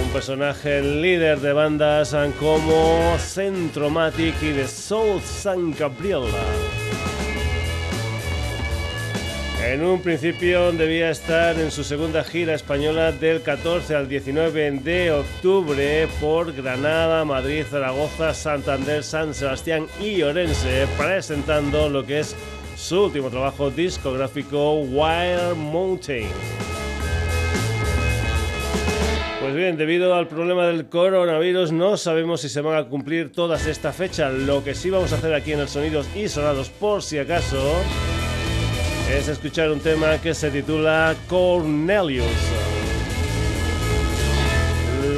un 0.00 0.12
personaje 0.12 0.80
líder 0.80 1.40
de 1.40 1.52
bandas 1.52 2.14
como 2.38 3.16
Centromatic 3.18 4.40
y 4.40 4.52
The 4.52 4.68
Soul 4.68 5.20
San 5.20 5.72
Gabriela. 5.72 6.28
En 9.64 9.84
un 9.84 10.02
principio 10.02 10.72
debía 10.72 11.10
estar 11.10 11.58
en 11.58 11.70
su 11.70 11.84
segunda 11.84 12.24
gira 12.24 12.52
española 12.52 13.12
del 13.12 13.42
14 13.42 13.94
al 13.94 14.08
19 14.08 14.72
de 14.82 15.12
octubre 15.12 16.08
por 16.20 16.52
Granada, 16.52 17.24
Madrid, 17.24 17.64
Zaragoza, 17.70 18.34
Santander, 18.34 19.04
San 19.04 19.34
Sebastián 19.34 19.86
y 20.00 20.20
Orense, 20.22 20.88
presentando 20.98 21.88
lo 21.88 22.04
que 22.04 22.20
es 22.20 22.34
su 22.76 23.04
último 23.04 23.30
trabajo 23.30 23.70
discográfico 23.70 24.80
Wild 24.80 25.56
Mountain. 25.56 26.28
Pues 29.40 29.54
bien, 29.54 29.76
debido 29.76 30.12
al 30.14 30.26
problema 30.26 30.66
del 30.66 30.88
coronavirus 30.88 31.70
no 31.70 31.96
sabemos 31.96 32.40
si 32.40 32.48
se 32.48 32.60
van 32.60 32.78
a 32.78 32.88
cumplir 32.88 33.30
todas 33.30 33.66
esta 33.66 33.92
fecha. 33.92 34.28
Lo 34.28 34.64
que 34.64 34.74
sí 34.74 34.90
vamos 34.90 35.12
a 35.12 35.16
hacer 35.16 35.32
aquí 35.34 35.52
en 35.52 35.60
el 35.60 35.68
Sonidos 35.68 36.08
y 36.16 36.28
Sonados 36.28 36.68
por 36.68 37.02
si 37.02 37.18
acaso 37.18 37.76
es 39.12 39.28
escuchar 39.28 39.70
un 39.70 39.80
tema 39.80 40.18
que 40.18 40.32
se 40.32 40.50
titula 40.50 41.14
Cornelius. 41.28 42.26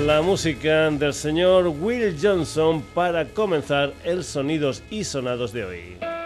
La 0.04 0.20
música 0.20 0.90
del 0.90 1.14
señor 1.14 1.68
Will 1.68 2.16
Johnson 2.20 2.82
para 2.92 3.26
comenzar 3.26 3.94
el 4.02 4.24
Sonidos 4.24 4.82
y 4.90 5.04
Sonados 5.04 5.52
de 5.52 5.64
hoy. 5.64 6.23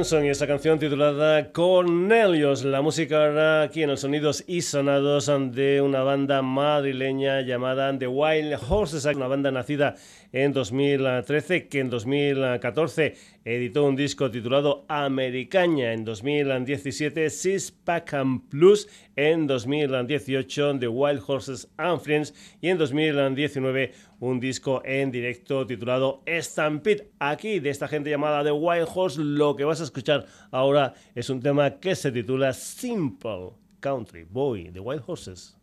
Y 0.00 0.28
esa 0.28 0.46
canción 0.46 0.78
titulada 0.78 1.52
Cornelius, 1.52 2.64
la 2.64 2.80
música 2.80 3.26
ahora 3.26 3.60
aquí 3.60 3.82
en 3.82 3.90
los 3.90 4.00
sonidos 4.00 4.42
y 4.46 4.62
sonados 4.62 5.30
de 5.52 5.82
una 5.82 6.02
banda 6.02 6.40
madrileña 6.40 7.42
llamada 7.42 7.98
The 7.98 8.06
Wild 8.06 8.58
Horses, 8.66 9.04
una 9.04 9.26
banda 9.26 9.50
nacida 9.50 9.96
en 10.32 10.54
2013, 10.54 11.68
que 11.68 11.80
en 11.80 11.90
2014 11.90 13.14
editó 13.44 13.84
un 13.84 13.96
disco 13.96 14.30
titulado 14.30 14.84
Americaña, 14.88 15.92
en 15.92 16.04
2017 16.04 17.30
Six 17.30 17.70
Pack 17.72 18.14
and 18.14 18.48
Plus, 18.48 18.88
en 19.16 19.46
2018 19.46 20.78
The 20.78 20.88
Wild 20.88 21.22
Horses 21.26 21.68
and 21.76 22.00
Friends 22.00 22.34
y 22.60 22.68
en 22.68 22.78
2019 22.78 23.92
un 24.20 24.40
disco 24.40 24.82
en 24.84 25.10
directo 25.10 25.66
titulado 25.66 26.22
Stampede. 26.26 27.10
Aquí 27.18 27.60
de 27.60 27.70
esta 27.70 27.88
gente 27.88 28.10
llamada 28.10 28.44
The 28.44 28.52
Wild 28.52 28.88
Horse 28.94 29.20
lo 29.22 29.56
que 29.56 29.64
vas 29.64 29.80
a 29.80 29.84
escuchar 29.84 30.26
ahora 30.50 30.94
es 31.14 31.30
un 31.30 31.40
tema 31.40 31.78
que 31.78 31.94
se 31.94 32.12
titula 32.12 32.52
Simple 32.52 33.52
Country 33.80 34.24
Boy, 34.24 34.70
The 34.72 34.80
Wild 34.80 35.02
Horses. 35.06 35.59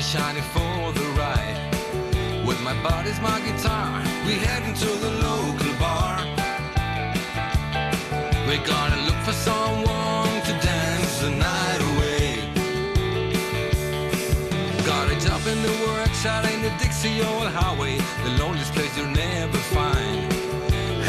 Is 0.00 0.08
shining 0.08 0.42
for 0.54 0.92
the 0.98 1.06
ride. 1.20 1.58
With 2.46 2.60
my 2.62 2.74
buddies, 2.82 3.20
my 3.20 3.38
guitar, 3.40 4.02
we 4.26 4.32
head 4.46 4.62
into 4.68 4.90
the 5.04 5.12
local 5.28 5.72
bar. 5.84 6.16
We 8.48 8.56
gotta 8.72 8.98
look 9.06 9.20
for 9.28 9.36
someone 9.50 10.34
to 10.48 10.52
dance 10.70 11.14
the 11.24 11.30
night 11.48 11.80
away. 11.90 12.28
Gotta 14.90 15.16
jump 15.26 15.44
in 15.52 15.58
the 15.68 15.74
workshop 15.88 16.44
in 16.52 16.62
the 16.62 16.72
Dixie 16.80 17.20
old 17.20 17.48
highway, 17.58 17.98
the 18.24 18.32
loneliest 18.40 18.72
place 18.72 18.96
you'll 18.96 19.16
never 19.26 19.58
find. 19.76 20.32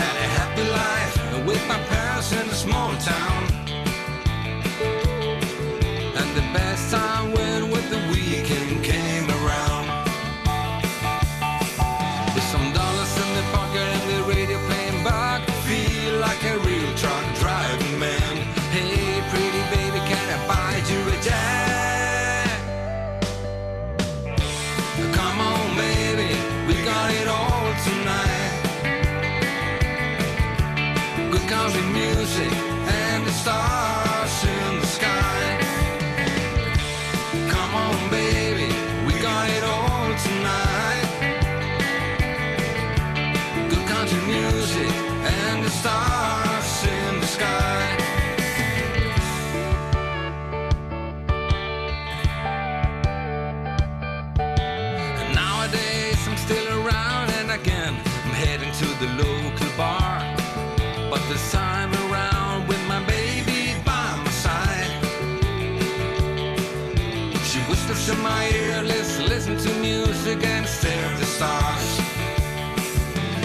Had 0.02 0.16
a 0.26 0.28
happy 0.40 0.66
life 0.82 1.16
with 1.48 1.64
my 1.68 1.80
parents 1.94 2.32
in 2.34 2.46
a 2.50 2.58
small 2.66 2.92
town. 2.98 3.51
Stars. 71.42 71.90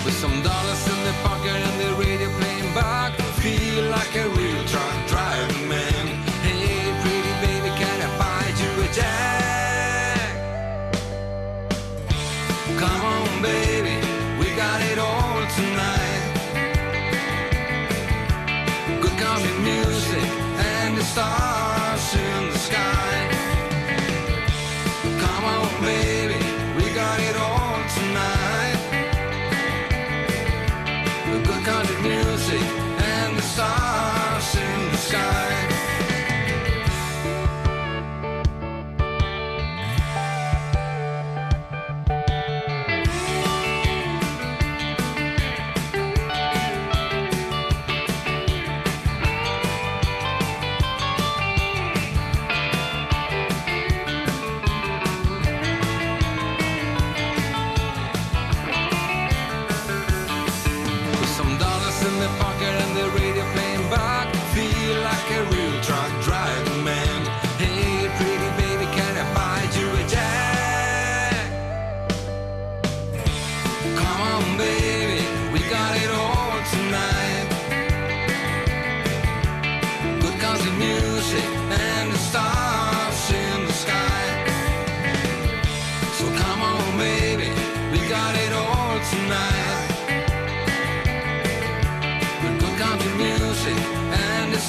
With 0.04 0.16
some 0.24 0.36
dollars 0.42 0.82
in 0.92 1.00
the 1.08 1.14
pocket 1.26 1.60
and 1.68 1.76
the 1.82 1.90
radio 2.02 2.28
playing 2.38 2.70
back, 2.74 3.12
feel 3.42 3.84
like 3.96 4.12
a 4.24 4.26
real 4.38 4.62
truck 4.72 4.96
driving 5.12 5.66
man. 5.74 6.04
Hey, 6.46 6.92
pretty 7.02 7.34
baby, 7.44 7.70
can 7.80 7.98
I 8.06 8.10
buy 8.20 8.44
you 8.60 8.70
a 8.84 8.88
jack? 8.98 10.28
Come 12.82 13.02
on, 13.14 13.30
baby, 13.50 13.96
we 14.40 14.46
got 14.62 14.78
it 14.90 14.98
all 15.08 15.40
tonight. 15.58 16.24
Good 19.02 19.16
country 19.24 19.56
music 19.70 20.28
and 20.70 20.98
the 20.98 21.04
stars 21.12 21.55
sky. 35.06 35.55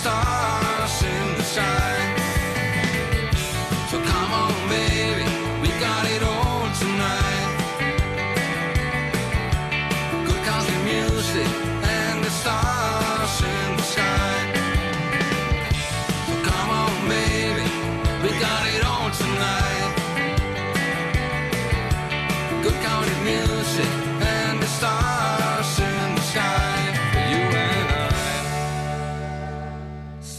And 0.08 0.47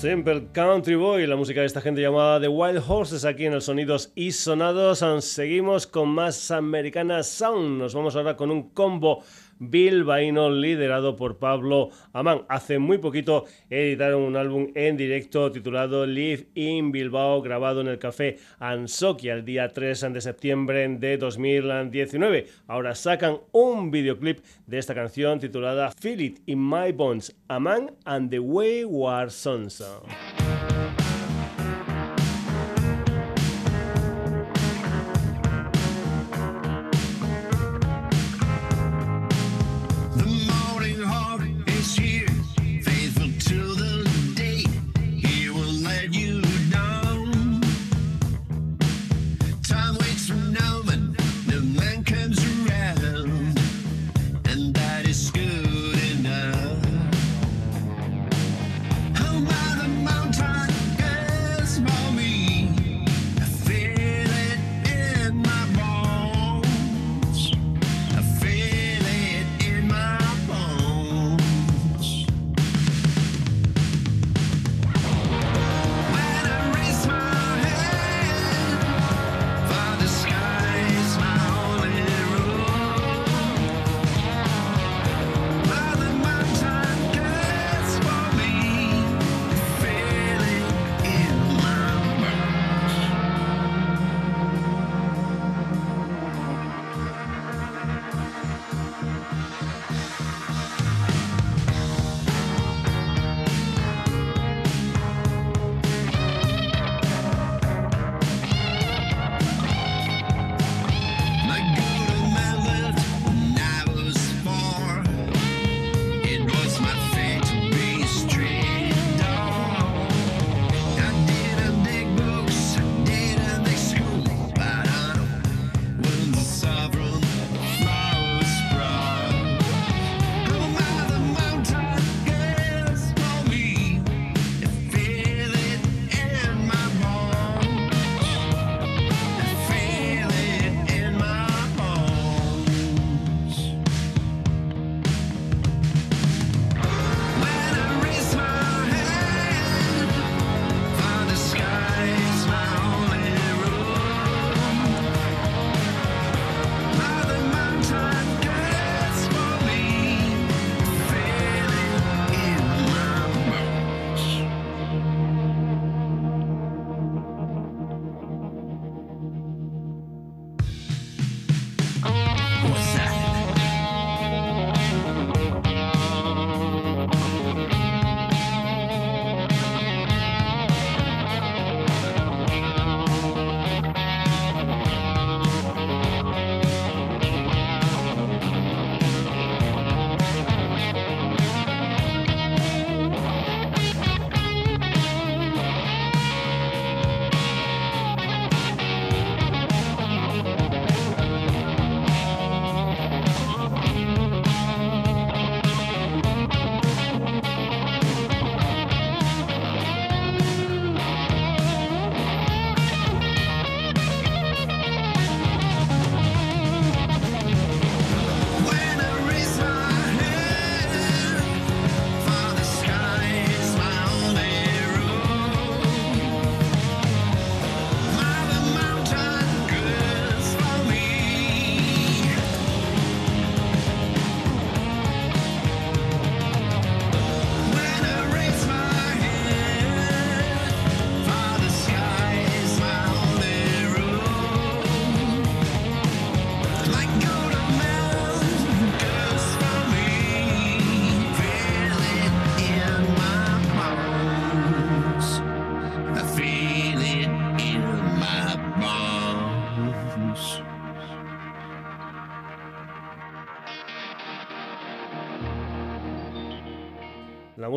Simple 0.08 0.48
Country 0.52 0.94
Boy, 0.94 1.26
la 1.26 1.36
música 1.36 1.60
de 1.60 1.66
esta 1.66 1.82
gente 1.82 2.00
llamada 2.00 2.40
The 2.40 2.48
Wild 2.48 2.82
Horses 2.88 3.26
aquí 3.26 3.44
en 3.44 3.52
el 3.52 3.60
Sonidos 3.60 4.10
y 4.14 4.32
Sonados. 4.32 5.04
Seguimos 5.22 5.86
con 5.86 6.08
más 6.08 6.50
Americana 6.50 7.22
Sound. 7.22 7.78
Nos 7.78 7.94
vamos 7.94 8.16
ahora 8.16 8.34
con 8.34 8.50
un 8.50 8.70
combo 8.70 9.22
bilbaíno 9.58 10.50
liderado 10.50 11.16
por 11.16 11.38
Pablo 11.38 11.90
Amán. 12.12 12.42
Hace 12.48 12.78
muy 12.78 12.98
poquito 12.98 13.44
editaron 13.70 14.22
un 14.22 14.36
álbum 14.36 14.68
en 14.74 14.96
directo 14.96 15.50
titulado 15.52 16.06
Live 16.06 16.48
in 16.54 16.92
Bilbao, 16.92 17.42
grabado 17.42 17.80
en 17.80 17.88
el 17.88 17.98
café 17.98 18.38
Ansokia 18.58 19.34
el 19.34 19.44
día 19.44 19.68
3 19.68 20.12
de 20.12 20.20
septiembre 20.20 20.88
de 20.88 21.18
2019. 21.18 22.46
Ahora 22.66 22.94
sacan 22.94 23.38
un 23.52 23.90
videoclip 23.90 24.40
de 24.66 24.78
esta 24.78 24.94
canción 24.94 25.38
titulada 25.38 25.90
Feel 26.00 26.20
It 26.20 26.40
in 26.46 26.58
My 26.68 26.92
Bones, 26.92 27.34
Amán 27.48 27.92
and 28.04 28.30
the 28.30 28.38
Wayward 28.38 29.30
Sons. 29.30 29.82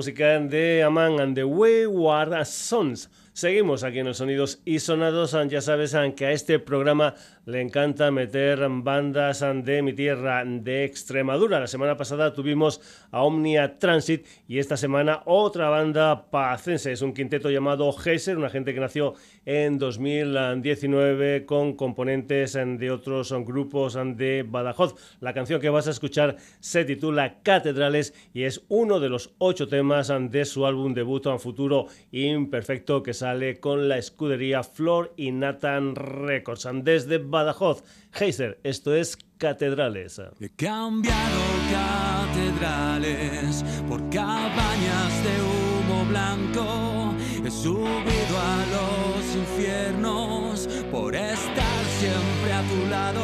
Música 0.01 0.39
de 0.39 0.81
Aman 0.81 1.19
and 1.19 1.35
the 1.35 1.43
Wayward 1.43 2.33
Sons. 2.47 3.07
Seguimos 3.41 3.83
aquí 3.83 3.97
en 3.97 4.05
los 4.05 4.17
sonidos 4.17 4.61
y 4.65 4.77
sonados. 4.77 5.35
Ya 5.49 5.61
sabes 5.61 5.97
que 6.15 6.27
a 6.27 6.31
este 6.31 6.59
programa 6.59 7.15
le 7.47 7.59
encanta 7.59 8.11
meter 8.11 8.59
bandas 8.69 9.43
de 9.63 9.81
mi 9.81 9.93
tierra, 9.93 10.43
de 10.45 10.83
Extremadura. 10.83 11.59
La 11.59 11.65
semana 11.65 11.97
pasada 11.97 12.35
tuvimos 12.35 12.81
a 13.09 13.23
Omnia 13.23 13.79
Transit 13.79 14.27
y 14.47 14.59
esta 14.59 14.77
semana 14.77 15.23
otra 15.25 15.69
banda 15.69 16.29
pacense. 16.29 16.91
Es 16.91 17.01
un 17.01 17.15
quinteto 17.15 17.49
llamado 17.49 17.91
Heiser, 18.05 18.37
una 18.37 18.51
gente 18.51 18.75
que 18.75 18.79
nació 18.79 19.15
en 19.43 19.79
2019 19.79 21.47
con 21.47 21.73
componentes 21.73 22.53
de 22.53 22.91
otros 22.91 23.33
grupos 23.43 23.97
de 24.17 24.45
Badajoz. 24.47 25.17
La 25.19 25.33
canción 25.33 25.59
que 25.59 25.71
vas 25.71 25.87
a 25.87 25.91
escuchar 25.91 26.37
se 26.59 26.85
titula 26.85 27.41
Catedrales 27.41 28.13
y 28.35 28.43
es 28.43 28.63
uno 28.67 28.99
de 28.99 29.09
los 29.09 29.33
ocho 29.39 29.67
temas 29.67 30.13
de 30.29 30.45
su 30.45 30.67
álbum 30.67 30.93
debut 30.93 31.25
en 31.25 31.39
futuro 31.39 31.87
imperfecto 32.11 33.01
que 33.01 33.15
sale 33.15 33.30
con 33.61 33.87
la 33.87 33.97
escudería 33.97 34.61
Flor 34.61 35.13
y 35.15 35.31
Nathan 35.31 35.95
Records. 35.95 36.67
Desde 36.83 37.17
Badajoz, 37.17 37.81
Heiser, 38.19 38.59
esto 38.63 38.93
es 38.93 39.17
Catedrales. 39.37 40.21
He 40.41 40.49
cambiado 40.49 41.41
catedrales 41.71 43.63
por 43.87 44.01
cabañas 44.09 45.23
de 45.23 45.41
humo 45.41 46.05
blanco. 46.09 47.13
He 47.45 47.49
subido 47.49 48.37
a 48.37 48.65
los 48.75 49.35
infiernos 49.35 50.67
por 50.91 51.15
estar 51.15 51.85
siempre 51.99 52.51
a 52.53 52.61
tu 52.63 52.89
lado. 52.89 53.23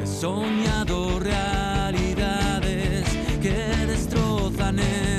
He 0.00 0.06
soñado 0.06 1.18
realidades 1.18 3.04
que 3.42 3.86
destrozan 3.86 4.78
el 4.78 5.15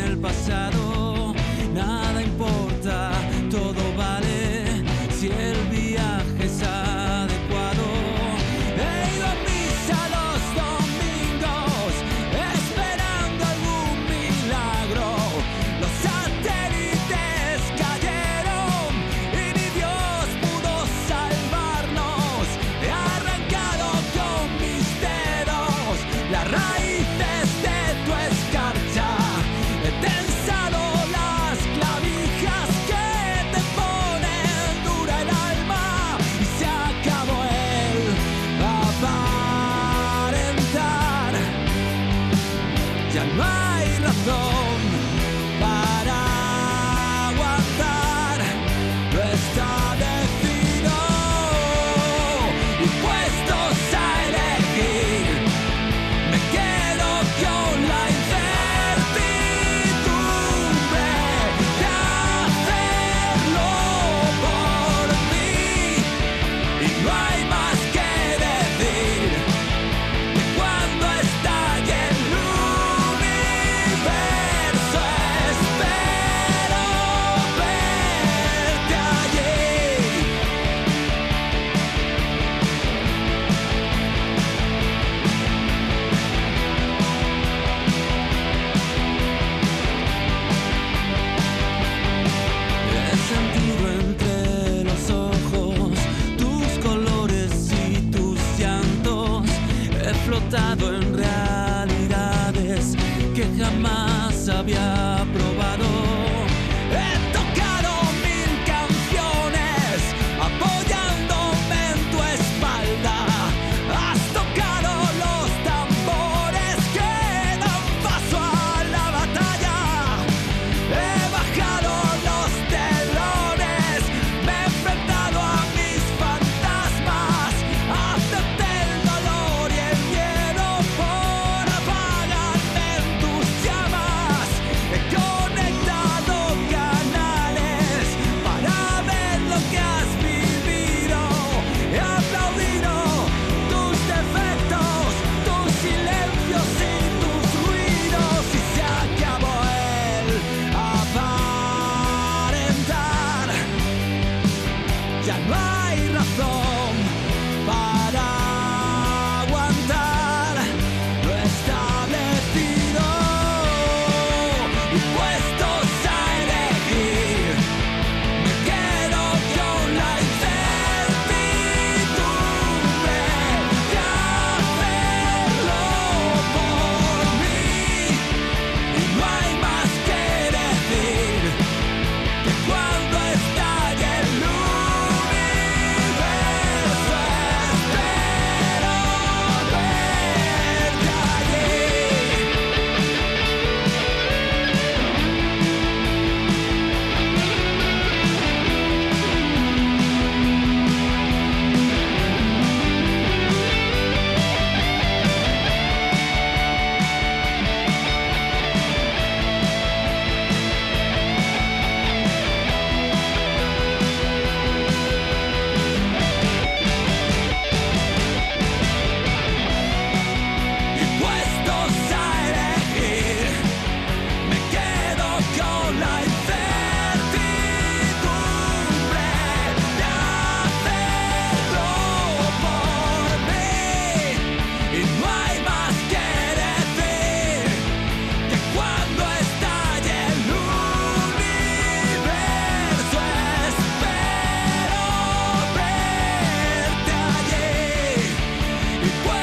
Whoa! 249.07 249.36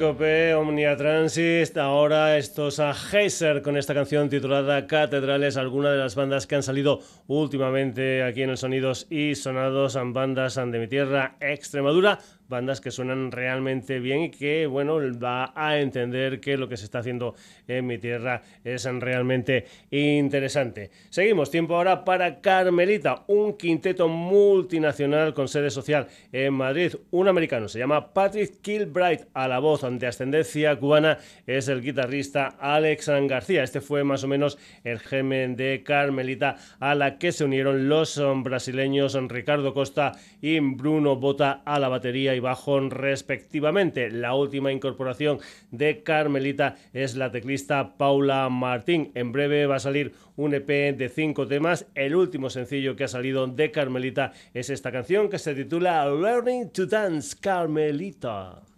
Síncope, 0.00 0.54
Omnia 0.54 0.96
Transit, 0.96 1.76
ahora 1.76 2.38
estos 2.38 2.80
a 2.80 2.94
Heiser 2.94 3.60
con 3.60 3.76
esta 3.76 3.92
canción 3.92 4.30
titulada 4.30 4.86
Catedrales, 4.86 5.58
algunas 5.58 5.92
de 5.92 5.98
las 5.98 6.14
bandas 6.14 6.46
que 6.46 6.54
han 6.54 6.62
salido 6.62 7.00
últimamente 7.26 8.22
aquí 8.22 8.40
en 8.40 8.48
el 8.48 8.56
Sonidos 8.56 9.06
y 9.10 9.34
Sonados, 9.34 9.98
bandas 10.02 10.54
de 10.54 10.78
mi 10.78 10.88
tierra, 10.88 11.36
Extremadura, 11.38 12.18
bandas 12.50 12.82
que 12.82 12.90
suenan 12.90 13.32
realmente 13.32 13.98
bien 13.98 14.24
y 14.24 14.30
que, 14.30 14.66
bueno, 14.66 14.98
va 15.18 15.54
a 15.56 15.78
entender 15.78 16.40
que 16.40 16.58
lo 16.58 16.68
que 16.68 16.76
se 16.76 16.84
está 16.84 16.98
haciendo 16.98 17.34
en 17.66 17.86
mi 17.86 17.96
tierra 17.96 18.42
es 18.62 18.84
realmente 18.84 19.64
interesante. 19.90 20.90
Seguimos, 21.08 21.50
tiempo 21.50 21.76
ahora 21.76 22.04
para 22.04 22.42
Carmelita, 22.42 23.24
un 23.28 23.56
quinteto 23.56 24.08
multinacional 24.08 25.32
con 25.32 25.48
sede 25.48 25.70
social 25.70 26.08
en 26.32 26.52
Madrid, 26.52 26.94
un 27.10 27.28
americano, 27.28 27.68
se 27.68 27.78
llama 27.78 28.12
Patrick 28.12 28.60
Kilbright, 28.60 29.22
a 29.32 29.48
la 29.48 29.58
voz 29.58 29.80
de 29.82 30.06
ascendencia 30.06 30.76
cubana 30.76 31.18
es 31.46 31.68
el 31.68 31.80
guitarrista 31.80 32.56
Alex 32.60 33.08
García. 33.28 33.62
Este 33.62 33.80
fue 33.80 34.04
más 34.04 34.24
o 34.24 34.28
menos 34.28 34.58
el 34.84 34.98
germen 34.98 35.56
de 35.56 35.82
Carmelita 35.84 36.56
a 36.80 36.94
la 36.94 37.18
que 37.18 37.32
se 37.32 37.44
unieron 37.44 37.88
los 37.88 38.20
brasileños 38.42 39.16
Ricardo 39.28 39.72
Costa 39.72 40.12
y 40.42 40.58
Bruno 40.58 41.16
Bota 41.16 41.62
a 41.64 41.78
la 41.78 41.88
batería 41.88 42.34
bajo 42.40 42.80
respectivamente. 42.80 44.10
La 44.10 44.34
última 44.34 44.72
incorporación 44.72 45.38
de 45.70 46.02
Carmelita 46.02 46.76
es 46.92 47.16
la 47.16 47.30
teclista 47.30 47.96
Paula 47.96 48.48
Martín. 48.48 49.12
En 49.14 49.32
breve 49.32 49.66
va 49.66 49.76
a 49.76 49.80
salir 49.80 50.12
un 50.36 50.54
EP 50.54 50.96
de 50.96 51.08
cinco 51.08 51.46
temas. 51.46 51.86
El 51.94 52.14
último 52.16 52.50
sencillo 52.50 52.96
que 52.96 53.04
ha 53.04 53.08
salido 53.08 53.46
de 53.46 53.70
Carmelita 53.70 54.32
es 54.54 54.70
esta 54.70 54.92
canción 54.92 55.28
que 55.28 55.38
se 55.38 55.54
titula 55.54 56.06
Learning 56.06 56.70
to 56.70 56.86
Dance 56.86 57.36
Carmelita. 57.40 58.69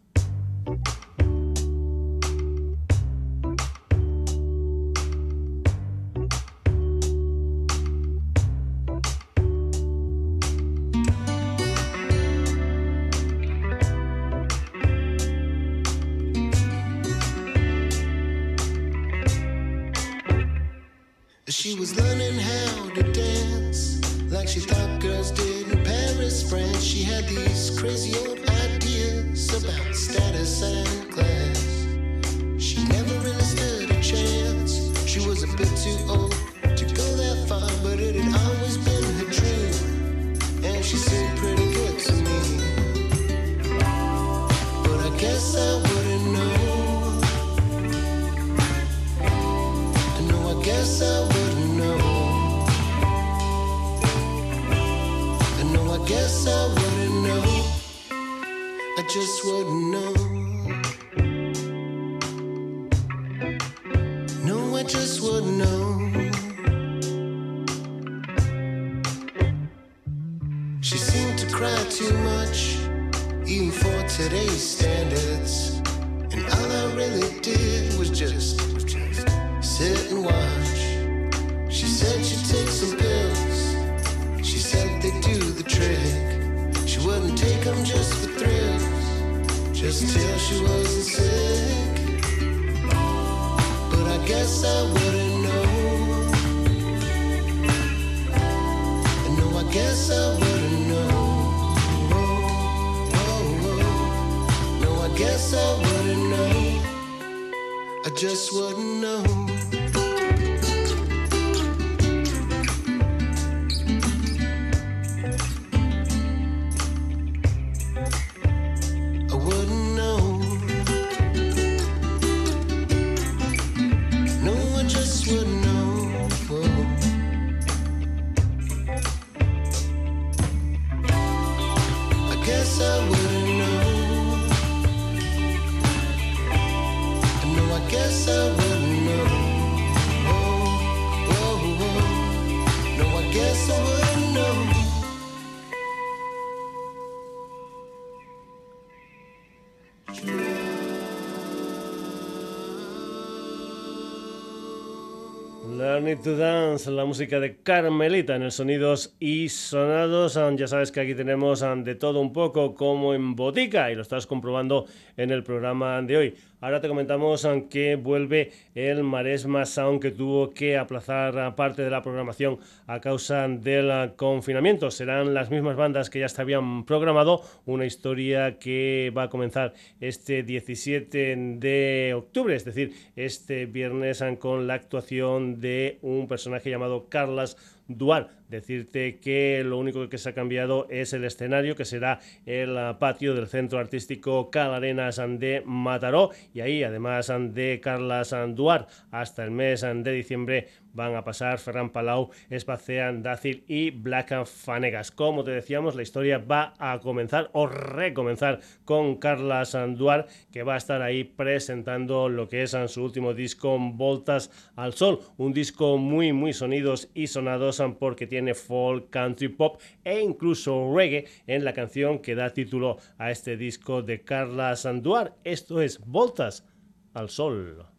To 156.16 156.36
Dance, 156.36 156.90
la 156.90 157.04
música 157.04 157.40
de 157.40 157.56
Carmelita 157.56 158.36
en 158.36 158.42
el 158.42 158.52
Sonidos 158.52 159.14
y 159.18 159.48
Sonados. 159.48 160.38
Ya 160.56 160.66
sabes 160.66 160.92
que 160.92 161.00
aquí 161.00 161.14
tenemos 161.14 161.64
de 161.84 161.94
todo 161.94 162.20
un 162.20 162.32
poco 162.32 162.74
como 162.74 163.14
en 163.14 163.34
botica 163.34 163.90
y 163.90 163.94
lo 163.94 164.02
estás 164.02 164.26
comprobando 164.26 164.86
en 165.16 165.30
el 165.30 165.42
programa 165.42 166.02
de 166.02 166.16
hoy. 166.16 166.34
Ahora 166.62 166.80
te 166.80 166.86
comentamos 166.86 167.44
que 167.68 167.96
vuelve 167.96 168.52
el 168.76 169.02
Maresma 169.02 169.66
Sound 169.66 170.00
que 170.00 170.12
tuvo 170.12 170.50
que 170.54 170.78
aplazar 170.78 171.56
parte 171.56 171.82
de 171.82 171.90
la 171.90 172.02
programación 172.02 172.60
a 172.86 173.00
causa 173.00 173.48
del 173.48 174.12
confinamiento. 174.14 174.92
Serán 174.92 175.34
las 175.34 175.50
mismas 175.50 175.74
bandas 175.74 176.08
que 176.08 176.20
ya 176.20 176.28
se 176.28 176.40
habían 176.40 176.84
programado, 176.84 177.42
una 177.66 177.84
historia 177.84 178.60
que 178.60 179.12
va 179.12 179.24
a 179.24 179.28
comenzar 179.28 179.74
este 180.00 180.44
17 180.44 181.34
de 181.58 182.14
octubre, 182.16 182.54
es 182.54 182.64
decir, 182.64 182.92
este 183.16 183.66
viernes 183.66 184.22
con 184.38 184.68
la 184.68 184.74
actuación 184.74 185.60
de 185.60 185.98
un 186.00 186.28
personaje 186.28 186.70
llamado 186.70 187.08
Carlas 187.08 187.56
Dual. 187.88 188.28
Decirte 188.48 189.18
que 189.18 189.62
lo 189.64 189.78
único 189.78 190.08
que 190.08 190.18
se 190.18 190.28
ha 190.28 190.34
cambiado 190.34 190.86
es 190.90 191.12
el 191.12 191.24
escenario, 191.24 191.74
que 191.74 191.84
será 191.84 192.20
el 192.44 192.76
patio 192.98 193.34
del 193.34 193.46
Centro 193.46 193.78
Artístico 193.78 194.50
Calarenas 194.50 195.20
de 195.38 195.62
Mataró. 195.64 196.30
Y 196.52 196.60
ahí, 196.60 196.82
además 196.84 197.32
de 197.50 197.80
Carlas 197.82 198.34
Duar, 198.48 198.86
hasta 199.10 199.44
el 199.44 199.50
mes 199.50 199.80
de 199.80 200.12
diciembre 200.12 200.68
van 200.92 201.14
a 201.14 201.24
pasar 201.24 201.58
Ferran 201.58 201.90
Palau, 201.90 202.30
Espacean 202.50 203.22
Dácil 203.22 203.64
y 203.66 203.90
Black 203.90 204.44
Fanegas. 204.46 205.10
Como 205.10 205.44
te 205.44 205.50
decíamos, 205.50 205.94
la 205.94 206.02
historia 206.02 206.38
va 206.38 206.74
a 206.78 206.98
comenzar 207.00 207.50
o 207.52 207.66
recomenzar 207.66 208.60
con 208.84 209.16
Carla 209.16 209.64
Sanduar, 209.64 210.26
que 210.50 210.62
va 210.62 210.74
a 210.74 210.78
estar 210.78 211.02
ahí 211.02 211.24
presentando 211.24 212.28
lo 212.28 212.48
que 212.48 212.62
es 212.62 212.76
su 212.86 213.02
último 213.02 213.34
disco, 213.34 213.78
Voltas 213.78 214.50
al 214.76 214.94
Sol. 214.94 215.20
Un 215.36 215.52
disco 215.52 215.98
muy, 215.98 216.32
muy 216.32 216.52
sonidos 216.52 217.10
y 217.14 217.26
sonados 217.26 217.82
porque 217.98 218.26
tiene 218.26 218.54
folk, 218.54 219.10
country, 219.10 219.48
pop 219.48 219.80
e 220.04 220.20
incluso 220.20 220.94
reggae 220.94 221.26
en 221.46 221.64
la 221.64 221.72
canción 221.72 222.20
que 222.20 222.34
da 222.34 222.50
título 222.50 222.98
a 223.18 223.30
este 223.30 223.56
disco 223.56 224.02
de 224.02 224.22
Carla 224.22 224.76
Sanduar. 224.76 225.34
Esto 225.44 225.80
es 225.80 225.98
Voltas 226.04 226.66
al 227.14 227.28
Sol. 227.28 227.91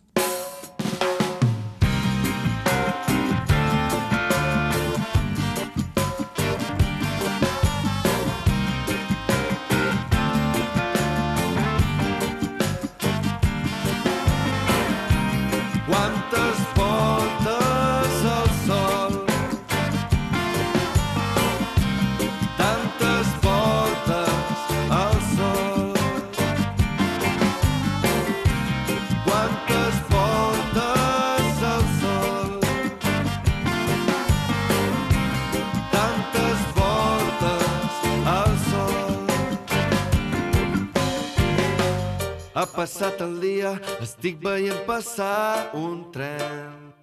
Veient 44.44 44.86
passar 44.86 45.72
un 45.74 46.12
tren. 46.12 46.94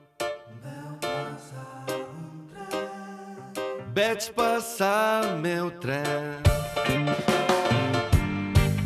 Veig 3.94 4.28
passar 4.36 5.24
el 5.24 5.40
meu 5.40 5.70
tren. 5.80 6.44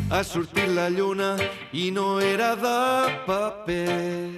Ha 0.09 0.21
sortit 0.23 0.69
la 0.77 0.87
lluna 0.89 1.35
i 1.73 1.89
no 1.91 2.19
era 2.19 2.55
de 2.55 2.77
paper. 3.27 4.29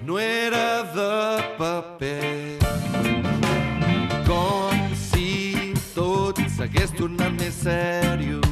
No 0.00 0.18
era 0.18 0.68
de 0.96 1.12
paper. 1.58 2.58
Com 4.30 4.88
si 5.08 5.28
tot 5.92 6.40
s'hagués 6.56 6.96
tornat 6.96 7.36
més 7.40 7.62
sèrio. 7.66 8.43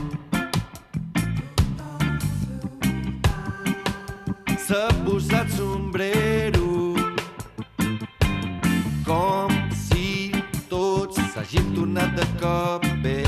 S'ha 4.72 4.88
posat 5.04 5.50
sombrero 5.52 6.94
com 9.04 9.50
si 9.76 10.32
tots 10.70 11.20
s'hagin 11.34 11.66
tornat 11.74 12.16
de 12.16 12.24
cop 12.40 12.86
bé. 13.04 13.20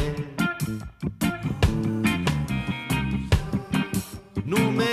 Només 4.46 4.83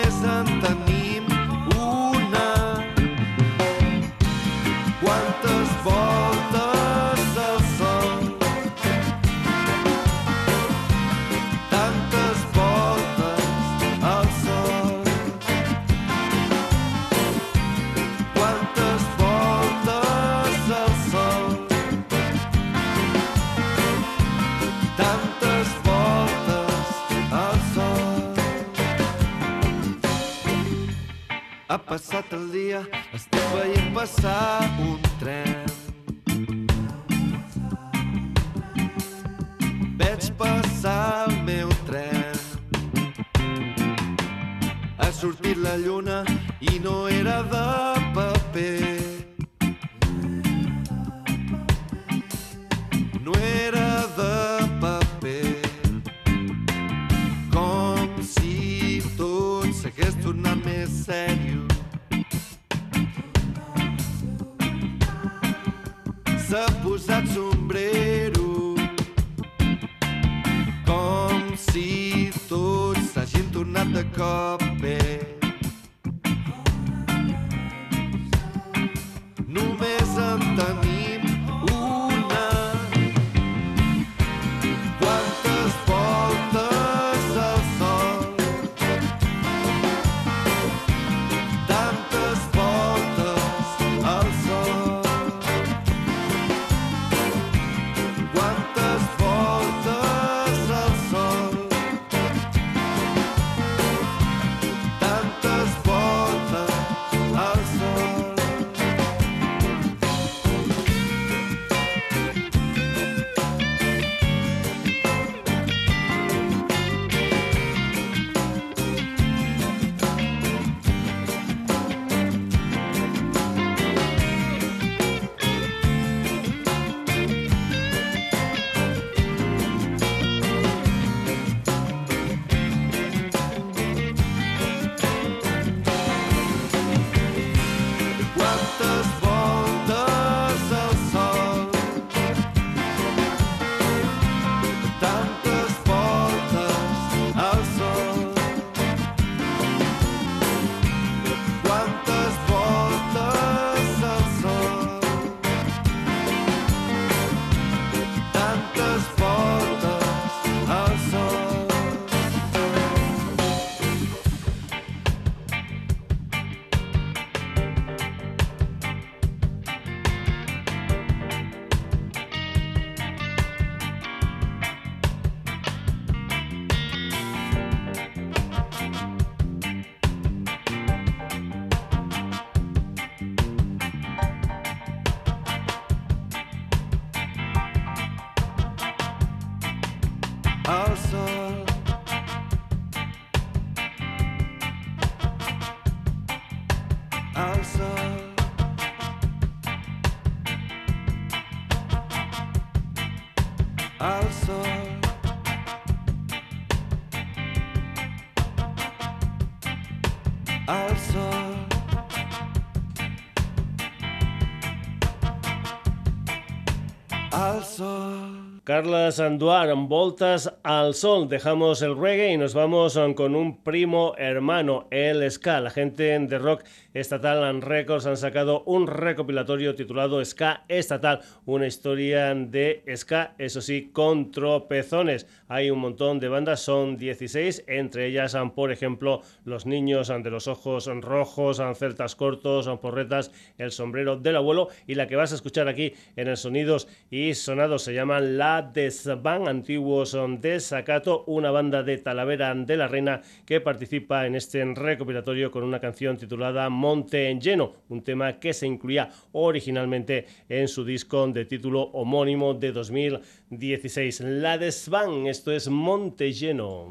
sol. 218.71 218.81
Carlas 218.81 219.19
Anduar, 219.19 219.73
Voltas 219.75 220.50
al 220.63 220.93
Sol. 220.93 221.27
Dejamos 221.27 221.81
el 221.81 221.97
reggae 221.97 222.33
y 222.33 222.37
nos 222.37 222.53
vamos 222.53 222.95
um, 222.95 223.13
con 223.13 223.35
un 223.35 223.63
primo 223.63 224.13
hermano, 224.17 224.87
el 224.91 225.29
Ska. 225.29 225.59
La 225.59 225.69
gente 225.69 226.17
de 226.19 226.37
Rock 226.37 226.63
Estatal 226.93 227.61
Records 227.61 228.05
han 228.05 228.17
sacado 228.17 228.63
un 228.65 228.87
recopilatorio 228.87 229.75
titulado 229.75 230.23
Ska 230.23 230.65
Estatal, 230.67 231.21
una 231.45 231.67
historia 231.67 232.33
de 232.35 232.83
Ska, 232.95 233.35
eso 233.37 233.61
sí, 233.61 233.89
con 233.93 234.31
tropezones. 234.31 235.27
Hay 235.47 235.69
un 235.69 235.79
montón 235.79 236.19
de 236.19 236.29
bandas, 236.29 236.61
son 236.61 236.97
16, 236.97 237.65
entre 237.67 238.07
ellas, 238.07 238.33
um, 238.33 238.51
por 238.51 238.71
ejemplo, 238.71 239.21
Los 239.45 239.65
Niños 239.65 240.09
um, 240.09 240.21
de 240.21 240.31
los 240.31 240.47
Ojos 240.47 240.89
Rojos, 241.01 241.61
Celtas 241.75 242.15
Cortos, 242.15 242.69
Porretas, 242.81 243.31
El 243.57 243.71
Sombrero 243.71 244.17
del 244.17 244.35
Abuelo 244.35 244.69
y 244.87 244.95
la 244.95 245.07
que 245.07 245.15
vas 245.15 245.31
a 245.31 245.35
escuchar 245.35 245.67
aquí 245.67 245.93
en 246.15 246.27
el 246.27 246.37
Sonidos 246.37 246.87
y 247.09 247.33
sonados. 247.33 247.83
Se 247.83 247.93
llaman 247.93 248.37
La 248.37 248.61
Desvan, 248.61 249.47
antiguos 249.47 250.15
Desacato, 250.51 251.23
una 251.27 251.49
banda 251.49 251.81
de 251.81 251.97
Talavera 251.97 252.53
de 252.53 252.75
la 252.75 252.87
Reina 252.87 253.21
que 253.45 253.61
participa 253.61 254.27
en 254.27 254.35
este 254.35 254.63
recopilatorio 254.65 255.49
con 255.49 255.63
una 255.63 255.79
canción 255.79 256.17
titulada 256.17 256.69
Monte 256.69 257.29
en 257.29 257.39
Lleno, 257.39 257.75
un 257.89 258.03
tema 258.03 258.37
que 258.39 258.53
se 258.53 258.67
incluía 258.67 259.09
originalmente 259.31 260.25
en 260.49 260.67
su 260.67 260.83
disco 260.83 261.25
de 261.27 261.45
título 261.45 261.83
homónimo 261.93 262.53
de 262.53 262.71
2016. 262.73 264.19
La 264.21 264.57
Desvan, 264.57 265.27
esto 265.27 265.51
es 265.51 265.69
Monte 265.69 266.33
Lleno. 266.33 266.89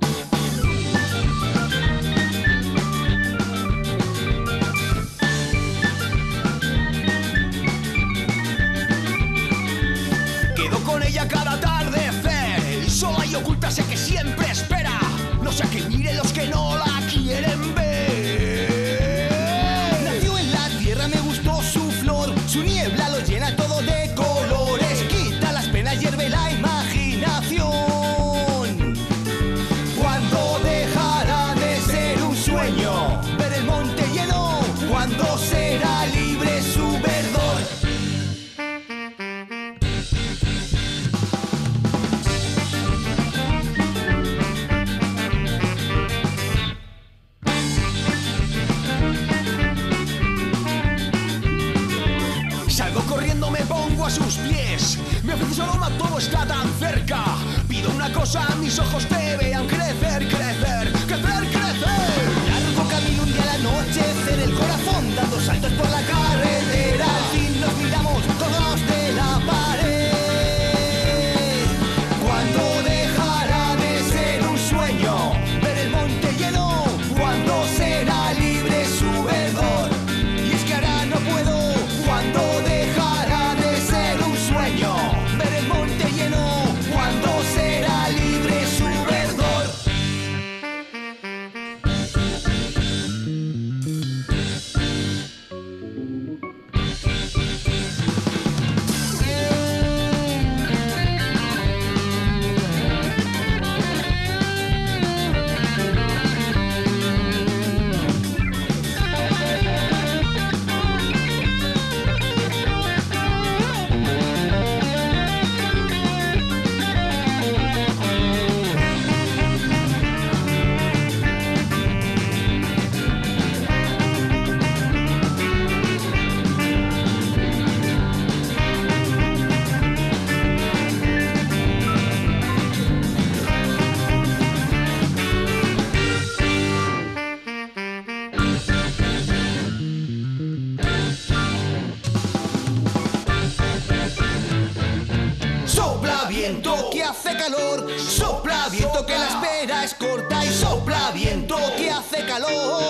Sopla 147.98 148.68
viento 148.68 149.06
que 149.06 149.16
la 149.16 149.28
espera 149.28 149.84
es 149.84 149.94
corta 149.94 150.44
y 150.44 150.52
sopla 150.52 151.10
viento 151.12 151.56
que 151.76 151.90
hace 151.90 152.26
calor. 152.26 152.89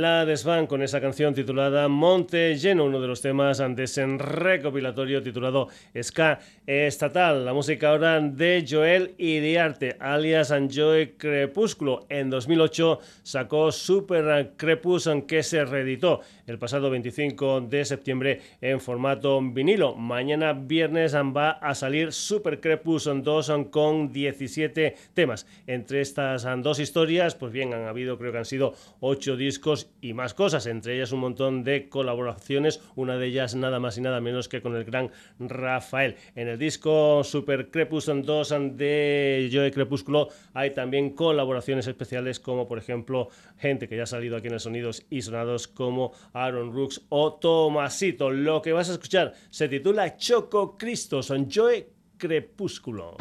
La 0.00 0.24
Desvan 0.24 0.68
con 0.68 0.80
esa 0.82 1.00
canción 1.00 1.34
titulada 1.34 1.88
Monte 1.88 2.56
Lleno, 2.56 2.84
uno 2.84 3.00
de 3.00 3.08
los 3.08 3.20
temas 3.20 3.58
de 3.58 3.82
ese 3.82 4.06
recopilatorio 4.06 5.24
titulado 5.24 5.66
Ska 6.00 6.38
Estatal. 6.66 7.44
La 7.44 7.52
música 7.52 7.90
ahora 7.90 8.20
de 8.20 8.64
Joel 8.68 9.16
Iriarte, 9.18 9.96
alias 9.98 10.54
Joe 10.72 11.16
Crepúsculo. 11.16 12.06
En 12.08 12.30
2008 12.30 13.00
sacó 13.24 13.72
Super 13.72 14.52
Crepus, 14.56 15.10
que 15.26 15.42
se 15.42 15.64
reeditó 15.64 16.20
el 16.48 16.58
pasado 16.58 16.88
25 16.90 17.60
de 17.60 17.84
septiembre 17.84 18.40
en 18.60 18.80
formato 18.80 19.40
vinilo. 19.42 19.94
Mañana 19.94 20.54
viernes 20.54 21.14
va 21.14 21.50
a 21.50 21.74
salir 21.74 22.12
Super 22.12 22.60
Crepus 22.60 23.04
2 23.04 23.52
con 23.70 24.12
17 24.12 24.96
temas. 25.12 25.46
Entre 25.66 26.00
estas 26.00 26.46
dos 26.62 26.80
historias, 26.80 27.34
pues 27.34 27.52
bien, 27.52 27.74
han 27.74 27.86
habido, 27.86 28.16
creo 28.18 28.32
que 28.32 28.38
han 28.38 28.44
sido 28.46 28.74
8 29.00 29.36
discos 29.36 29.90
y 30.00 30.14
más 30.14 30.32
cosas, 30.32 30.66
entre 30.66 30.96
ellas 30.96 31.12
un 31.12 31.20
montón 31.20 31.64
de 31.64 31.88
colaboraciones, 31.88 32.80
una 32.96 33.18
de 33.18 33.26
ellas 33.26 33.54
nada 33.54 33.78
más 33.78 33.98
y 33.98 34.00
nada 34.00 34.20
menos 34.20 34.48
que 34.48 34.62
con 34.62 34.74
el 34.74 34.84
gran 34.84 35.10
Rafael. 35.38 36.16
En 36.34 36.48
el 36.48 36.58
disco 36.58 37.22
Super 37.24 37.70
Crepus 37.70 38.06
2 38.06 38.54
de 38.72 39.50
Joe 39.52 39.70
Crepúsculo 39.70 40.28
hay 40.54 40.70
también 40.70 41.10
colaboraciones 41.10 41.86
especiales 41.86 42.40
como 42.40 42.66
por 42.66 42.78
ejemplo 42.78 43.28
gente 43.58 43.86
que 43.86 43.96
ya 43.96 44.04
ha 44.04 44.06
salido 44.06 44.36
aquí 44.36 44.46
en 44.46 44.54
el 44.54 44.60
Sonidos 44.60 45.04
y 45.10 45.20
Sonados 45.20 45.68
como 45.68 46.12
Aaron 46.44 46.72
Rooks 46.72 47.00
o 47.08 47.32
Tomasito. 47.34 48.30
Lo 48.30 48.62
que 48.62 48.72
vas 48.72 48.88
a 48.88 48.92
escuchar 48.92 49.34
se 49.50 49.68
titula 49.68 50.16
Choco 50.16 50.76
Cristo, 50.76 51.22
son 51.22 51.48
Joe 51.50 51.88
Crepúsculo. 52.16 53.16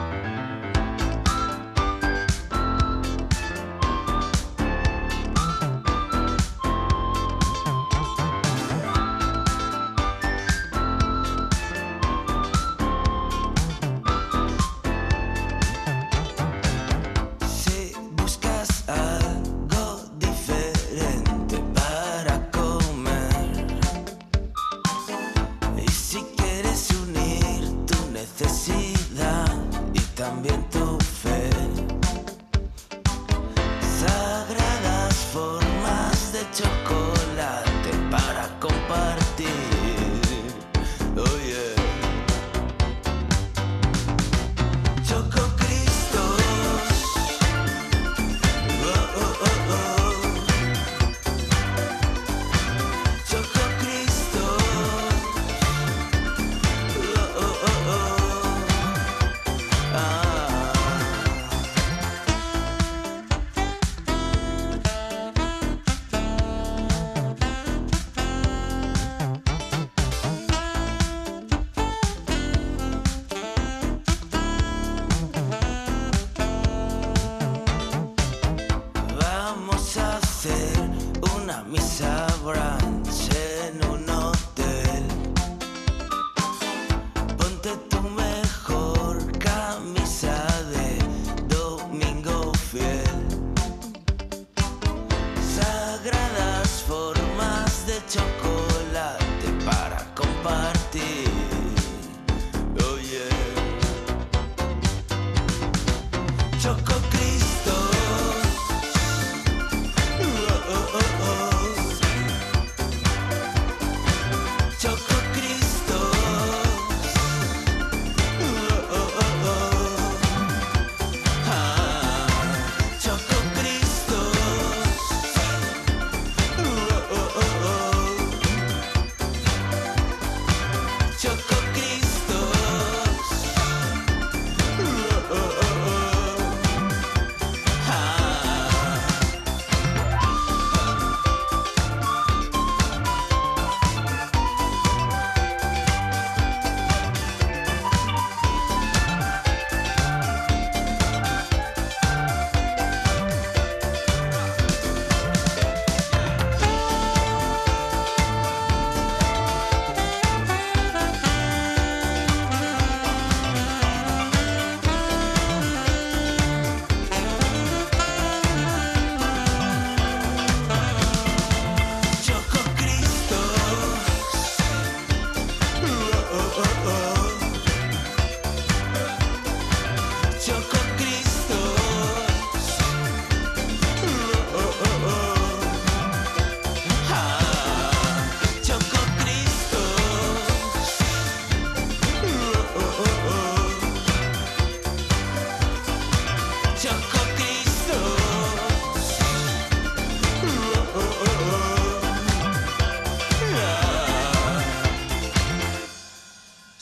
ambiente. 30.28 30.77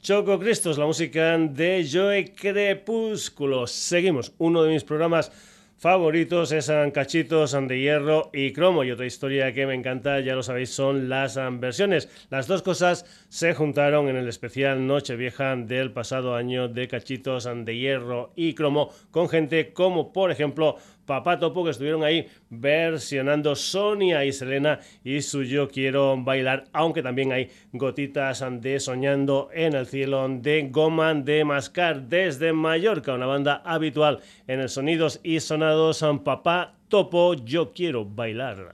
Choco 0.06 0.38
Cristos, 0.38 0.78
la 0.78 0.86
música 0.86 1.36
de 1.36 1.84
Joe 1.91 2.32
Crepúsculo. 2.36 3.66
Seguimos, 3.66 4.34
uno 4.38 4.62
de 4.62 4.72
mis 4.72 4.84
programas 4.84 5.32
favoritos 5.80 6.51
es 6.51 6.72
Cachitos 6.93 7.58
de 7.68 7.80
Hierro 7.80 8.30
y 8.32 8.53
Cromo. 8.53 8.84
Y 8.84 8.91
otra 8.91 9.08
historia 9.08 9.51
que 9.51 9.66
me 9.66 9.74
encanta, 9.74 10.20
ya 10.20 10.36
lo 10.36 10.43
sabéis, 10.43 10.70
son 10.70 11.10
las 11.10 11.39
versiones. 11.60 12.08
Las 12.30 12.45
dos 12.45 12.62
cosas 12.62 13.06
se 13.30 13.56
juntaron 13.56 14.08
en 14.08 14.16
el 14.16 14.28
especial 14.28 14.86
Nochevieja 14.86 15.56
del 15.56 15.91
pasado 15.91 16.36
año 16.36 16.68
de 16.68 16.88
Cachitos 16.88 17.49
de 17.66 17.76
Hierro 17.76 18.32
y 18.36 18.53
Cromo 18.53 18.91
con 19.10 19.28
gente 19.28 19.74
como, 19.74 20.14
por 20.14 20.30
ejemplo, 20.30 20.78
Papá 21.06 21.39
Topo, 21.39 21.64
que 21.64 21.72
estuvieron 21.72 22.03
ahí 22.03 22.28
versionando 22.49 23.56
Sonia 23.56 24.26
y 24.26 24.32
Selena 24.32 24.80
y 25.03 25.22
su 25.22 25.43
Yo 25.43 25.68
Quiero 25.70 26.16
Bailar, 26.18 26.66
aunque 26.74 27.03
también 27.03 27.32
hay 27.32 27.49
gotitas 27.74 28.43
de 28.62 28.80
Soñando 28.80 29.49
en 29.53 29.76
el 29.76 29.86
Cielo 29.86 30.28
de 30.28 30.70
Goma 30.72 31.14
de 31.14 31.45
Mascar 31.45 32.01
desde 32.03 32.53
Mallorca, 32.53 33.14
una 33.14 33.26
banda 33.26 33.62
habitual 33.66 34.20
en 34.47 34.60
el 34.60 34.70
Sonidos 34.70 35.20
y 35.24 35.39
Sonados. 35.39 36.03
Papá 36.24 36.76
Topo, 36.88 37.34
Yo 37.34 37.72
Quiero 37.74 38.06
Bailar. 38.06 38.74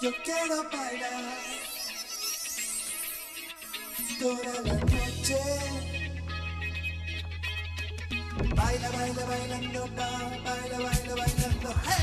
Yo 0.00 0.10
quiero 0.24 0.62
bailar 0.70 1.12
la 4.20 4.76
noche. 4.76 5.93
Baila, 8.36 8.88
baila, 8.90 9.26
bailando, 9.26 9.88
baila, 9.94 10.78
baila, 10.78 11.14
bailando, 11.14 11.70
hey. 11.86 11.93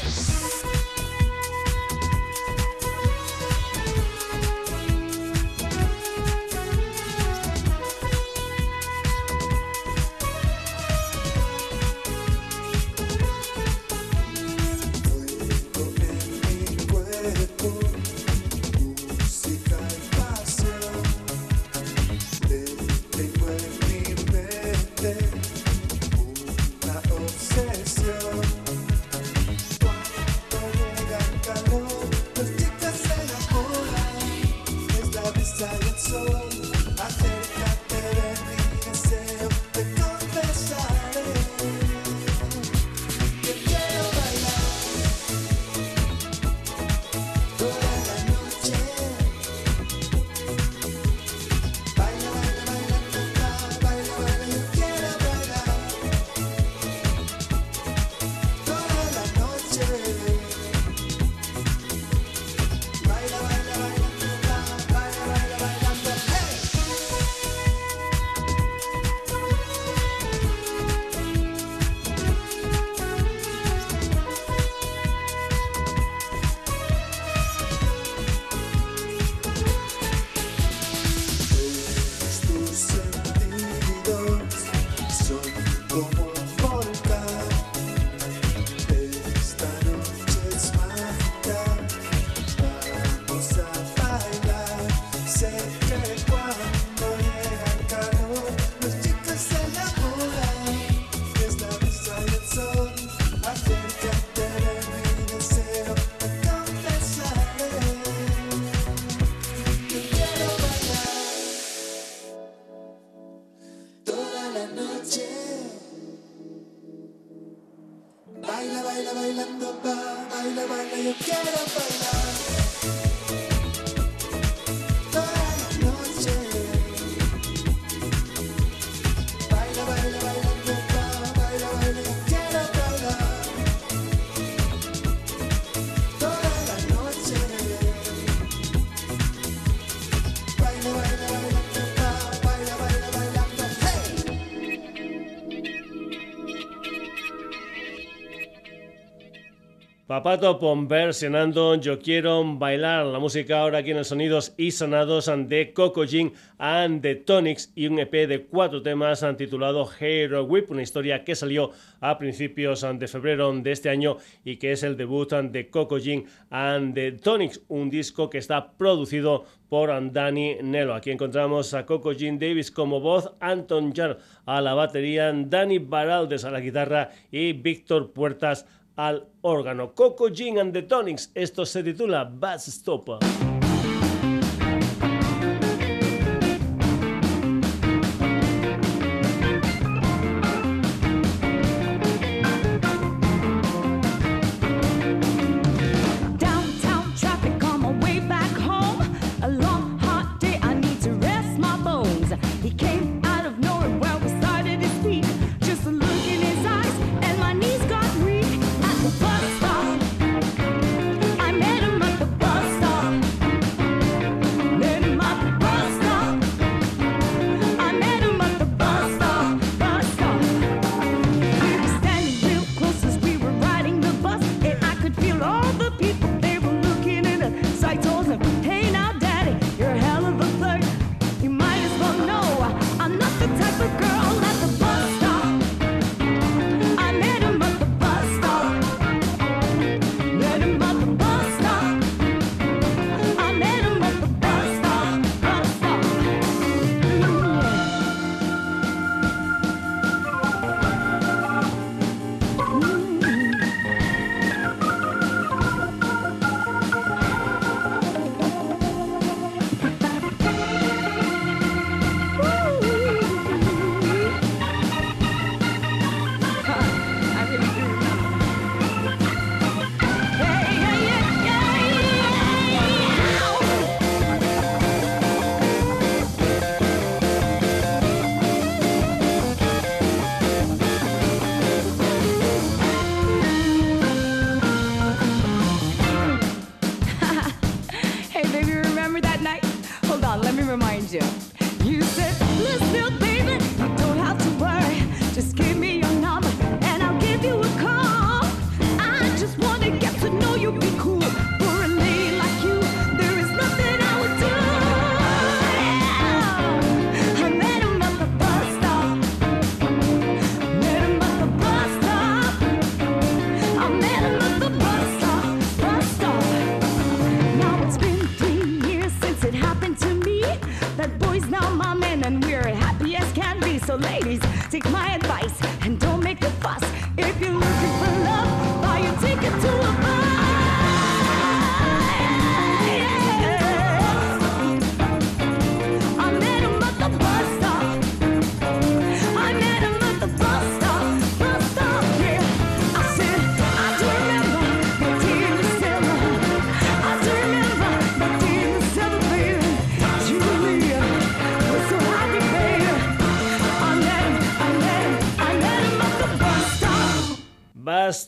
Papato 150.11 150.59
Pon 150.59 150.89
versionando 150.89 151.75
Yo 151.75 151.97
Quiero 151.97 152.43
Bailar, 152.43 153.05
la 153.05 153.17
música 153.17 153.61
ahora 153.61 153.77
aquí 153.77 153.91
en 153.91 153.97
el 153.97 154.03
Sonidos 154.03 154.53
y 154.57 154.71
Sonados 154.71 155.31
de 155.47 155.71
Coco 155.71 156.03
Jean 156.03 156.33
and 156.57 157.01
the 157.01 157.15
Tonics 157.15 157.71
y 157.75 157.87
un 157.87 157.97
EP 157.97 158.27
de 158.27 158.43
cuatro 158.43 158.81
temas 158.81 159.25
titulado 159.37 159.89
Hero 159.97 160.43
Whip, 160.43 160.69
una 160.69 160.81
historia 160.81 161.23
que 161.23 161.33
salió 161.33 161.71
a 162.01 162.17
principios 162.17 162.85
de 162.99 163.07
febrero 163.07 163.53
de 163.53 163.71
este 163.71 163.87
año 163.87 164.17
y 164.43 164.57
que 164.57 164.73
es 164.73 164.83
el 164.83 164.97
debut 164.97 165.31
de 165.31 165.69
Coco 165.69 165.97
Jean 165.97 166.25
and 166.49 166.93
the 166.93 167.13
Tonics, 167.13 167.61
un 167.69 167.89
disco 167.89 168.29
que 168.29 168.39
está 168.39 168.73
producido 168.73 169.45
por 169.69 170.11
Danny 170.11 170.57
Nello. 170.61 170.93
Aquí 170.93 171.11
encontramos 171.11 171.73
a 171.73 171.85
Coco 171.85 172.11
Jean 172.11 172.37
Davis 172.37 172.69
como 172.69 172.99
voz, 172.99 173.31
Anton 173.39 173.93
Jar 173.95 174.17
a 174.45 174.59
la 174.59 174.73
batería, 174.73 175.31
Danny 175.33 175.77
Baraldes 175.77 176.43
a 176.43 176.51
la 176.51 176.59
guitarra 176.59 177.11
y 177.31 177.53
Víctor 177.53 178.11
Puertas 178.11 178.65
al 179.01 179.27
órgano. 179.41 179.95
Coco 179.95 180.29
Jean 180.29 180.59
and 180.59 180.73
the 180.73 180.83
Tonics, 180.83 181.31
esto 181.33 181.65
se 181.65 181.83
titula 181.83 182.23
Bass 182.25 182.65
Stopper. 182.65 183.50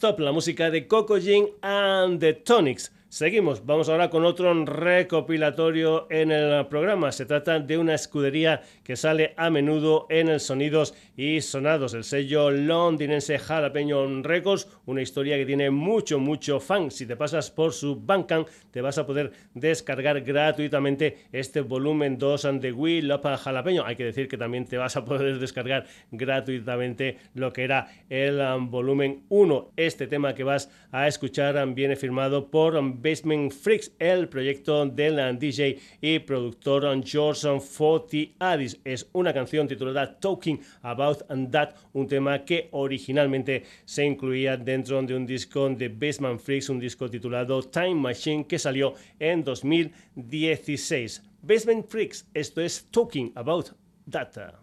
Stop, 0.03 0.19
la 0.19 0.33
música 0.33 0.69
de 0.69 0.85
Coco 0.85 1.17
Jean 1.17 1.45
and 1.61 2.19
the 2.19 2.33
Tonics. 2.33 2.91
Seguimos, 3.13 3.63
vamos 3.63 3.89
ahora 3.89 4.09
con 4.09 4.25
otro 4.25 4.65
recopilatorio 4.65 6.07
en 6.09 6.31
el 6.31 6.65
programa. 6.65 7.11
Se 7.11 7.27
trata 7.27 7.59
de 7.59 7.77
una 7.77 7.93
escudería 7.93 8.63
que 8.83 8.95
sale 8.95 9.35
a 9.37 9.51
menudo 9.51 10.07
en 10.09 10.29
el 10.29 10.39
Sonidos 10.39 10.95
y 11.15 11.39
Sonados, 11.41 11.93
el 11.93 12.05
sello 12.05 12.49
londinense 12.49 13.37
Jalapeño 13.37 14.23
Records, 14.23 14.67
una 14.87 15.03
historia 15.03 15.37
que 15.37 15.45
tiene 15.45 15.69
mucho, 15.69 16.17
mucho 16.17 16.59
fan. 16.59 16.89
Si 16.89 17.05
te 17.05 17.15
pasas 17.15 17.51
por 17.51 17.73
su 17.73 18.01
Bandcamp, 18.01 18.47
te 18.71 18.81
vas 18.81 18.97
a 18.97 19.05
poder 19.05 19.31
descargar 19.53 20.21
gratuitamente 20.21 21.27
este 21.31 21.61
volumen 21.61 22.17
2 22.17 22.47
de 22.59 22.71
We 22.71 23.03
Love 23.03 23.37
Jalapeño. 23.37 23.85
Hay 23.85 23.95
que 23.95 24.05
decir 24.05 24.27
que 24.27 24.39
también 24.39 24.65
te 24.65 24.77
vas 24.77 24.97
a 24.97 25.05
poder 25.05 25.37
descargar 25.37 25.85
gratuitamente 26.09 27.19
lo 27.35 27.53
que 27.53 27.63
era 27.63 27.89
el 28.09 28.39
um, 28.39 28.71
volumen 28.71 29.21
1. 29.29 29.73
Este 29.77 30.07
tema 30.07 30.33
que 30.33 30.43
vas 30.43 30.71
a 30.91 31.07
escuchar 31.07 31.63
viene 31.75 31.95
firmado 31.95 32.49
por 32.49 32.81
Basement 33.03 33.51
Freaks, 33.51 33.91
el 33.99 34.29
proyecto 34.29 34.85
del 34.85 35.37
DJ 35.37 35.77
y 36.01 36.19
productor 36.19 36.85
um, 36.85 37.61
Foti 37.61 38.33
Addis. 38.39 38.79
Es 38.83 39.09
una 39.11 39.33
canción 39.33 39.67
titulada 39.67 40.17
Talking 40.19 40.59
About 40.81 41.25
That, 41.51 41.75
un 41.91 42.07
tema 42.07 42.45
que 42.45 42.69
originalmente 42.71 43.63
se 43.85 44.05
incluía 44.05 44.55
dentro 44.55 45.01
de 45.03 45.15
un 45.15 45.25
disco 45.25 45.69
de 45.69 45.89
Basement 45.89 46.39
Freaks, 46.39 46.69
un 46.69 46.79
disco 46.79 47.09
titulado 47.09 47.61
Time 47.63 47.95
Machine 47.95 48.47
que 48.47 48.57
salió 48.57 48.93
en 49.19 49.43
2016. 49.43 51.21
Basement 51.41 51.85
Freaks, 51.87 52.25
esto 52.33 52.61
es 52.61 52.87
Talking 52.89 53.33
About 53.35 53.71
That. 54.09 54.62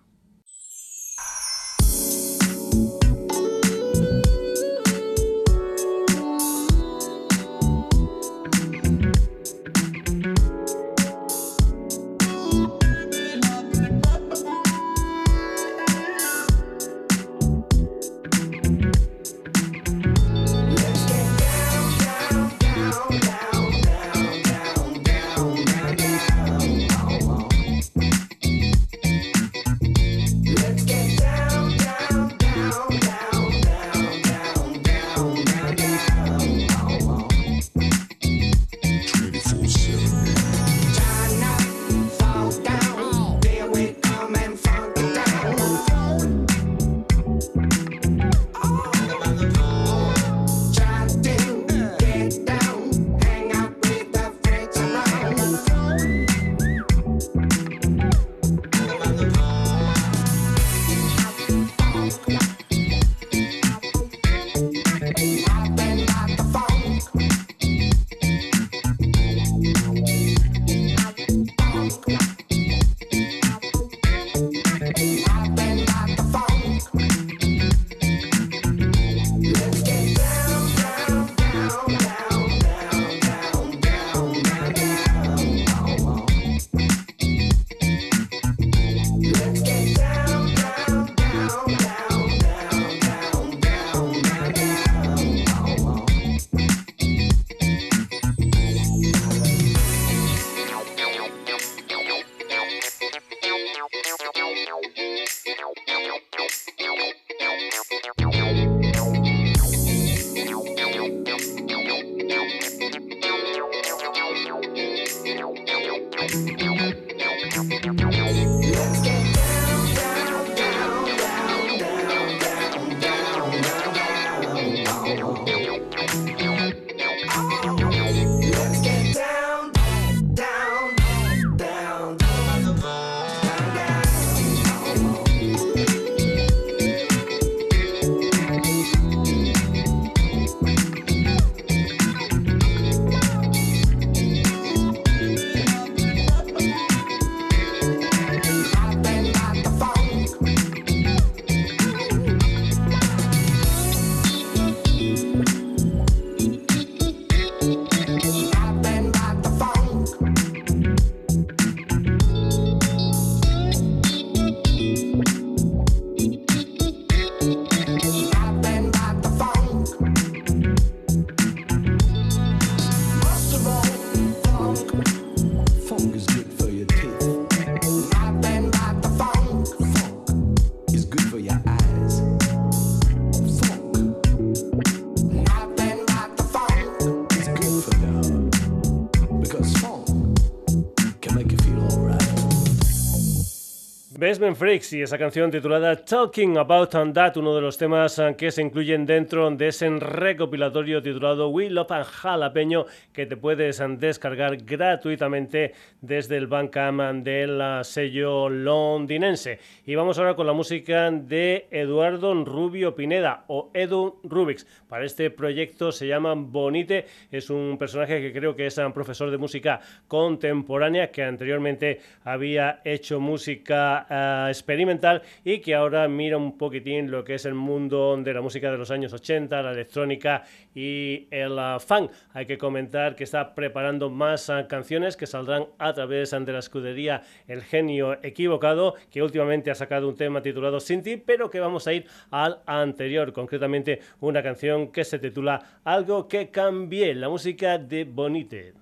Freaks 194.55 194.93
y 194.93 195.03
esa 195.03 195.19
canción 195.19 195.51
titulada 195.51 195.97
Talking 195.97 196.57
About 196.57 196.91
That, 197.13 197.37
uno 197.37 197.55
de 197.55 197.61
los 197.61 197.77
temas 197.77 198.19
eh, 198.19 198.35
que 198.37 198.51
se 198.51 198.63
incluyen 198.63 199.07
dentro 199.07 199.51
de 199.51 199.69
ese 199.69 199.89
recopilatorio 199.91 201.03
titulado 201.03 201.49
We 201.49 201.71
Love 201.71 201.93
and 201.93 202.05
Jalapeño 202.05 202.87
que 203.13 203.27
te 203.27 203.37
puedes 203.37 203.81
eh, 203.81 203.87
descargar 203.99 204.57
gratuitamente 204.59 205.75
desde 206.01 206.37
el 206.37 206.47
Bandcamp 206.47 207.25
del 207.25 207.61
eh, 207.61 207.81
sello 207.83 208.49
londinense. 208.49 209.59
Y 209.87 209.95
vamos 209.95 210.19
ahora 210.19 210.35
con 210.35 210.47
la 210.47 210.53
música 210.53 211.11
de 211.11 211.67
Eduardo 211.71 212.33
Rubio 212.45 212.95
Pineda 212.95 213.45
o 213.49 213.71
Edu 213.75 214.21
Rubix. 214.25 214.67
Para 214.89 215.05
este 215.05 215.31
proyecto 215.31 215.93
se 215.93 216.07
llama 216.07 216.35
Bonite, 216.35 217.07
es 217.31 217.51
un 217.51 217.77
personaje 217.79 218.21
que 218.21 218.33
creo 218.33 218.55
que 218.55 218.67
es 218.67 218.79
un 218.79 218.93
profesor 218.93 219.31
de 219.31 219.39
música 219.39 219.81
contemporánea 220.09 221.11
que 221.11 221.23
anteriormente 221.23 222.01
había 222.25 222.81
hecho 222.85 223.21
música 223.21 224.07
experimental 224.49 225.23
y 225.45 225.61
que 225.61 225.75
ahora 225.75 226.09
mira 226.09 226.37
un 226.37 226.57
poquitín 226.57 227.11
lo 227.11 227.25
que 227.25 227.35
es 227.35 227.45
el 227.45 227.55
mundo 227.55 228.17
de 228.17 228.33
la 228.33 228.41
música 228.41 228.71
de 228.71 228.79
los 228.79 228.91
años 228.91 229.13
80, 229.13 229.63
la 229.63 229.73
electrónica 229.73 230.45
y 230.75 231.27
el 231.31 231.53
uh, 231.53 231.81
funk. 231.81 232.11
Hay 232.33 232.47
que 232.47 232.59
comentar 232.59 233.17
que 233.17 233.25
está 233.25 233.55
preparando 233.55 234.11
más 234.11 234.49
uh, 234.49 234.67
canciones 234.69 235.17
que 235.17 235.27
saldrán 235.27 235.67
a 235.79 235.93
través 235.93 236.33
uh, 236.33 236.41
de 236.41 236.53
la 236.53 236.59
escudería 236.61 237.23
El 237.47 237.63
Genio 237.63 238.19
Equivocado, 238.23 238.95
que 239.11 239.23
últimamente 239.23 239.71
ha 239.71 239.75
sacado 239.75 240.09
un 240.09 240.17
tema 240.17 240.43
titulado 240.43 240.81
Sinti, 240.81 241.17
pero 241.17 241.51
que 241.51 241.61
vamos 241.61 241.87
a 241.87 241.93
ir 241.93 242.07
al 242.31 242.61
anterior, 242.67 243.33
concretamente 243.33 244.01
una 244.21 244.43
canción 244.43 244.93
que 244.93 245.05
se 245.05 245.19
titula 245.19 245.81
Algo 245.85 246.29
que 246.29 246.51
cambie, 246.51 247.15
la 247.15 247.29
música 247.29 247.79
de 247.79 248.05
Bonite. 248.05 248.75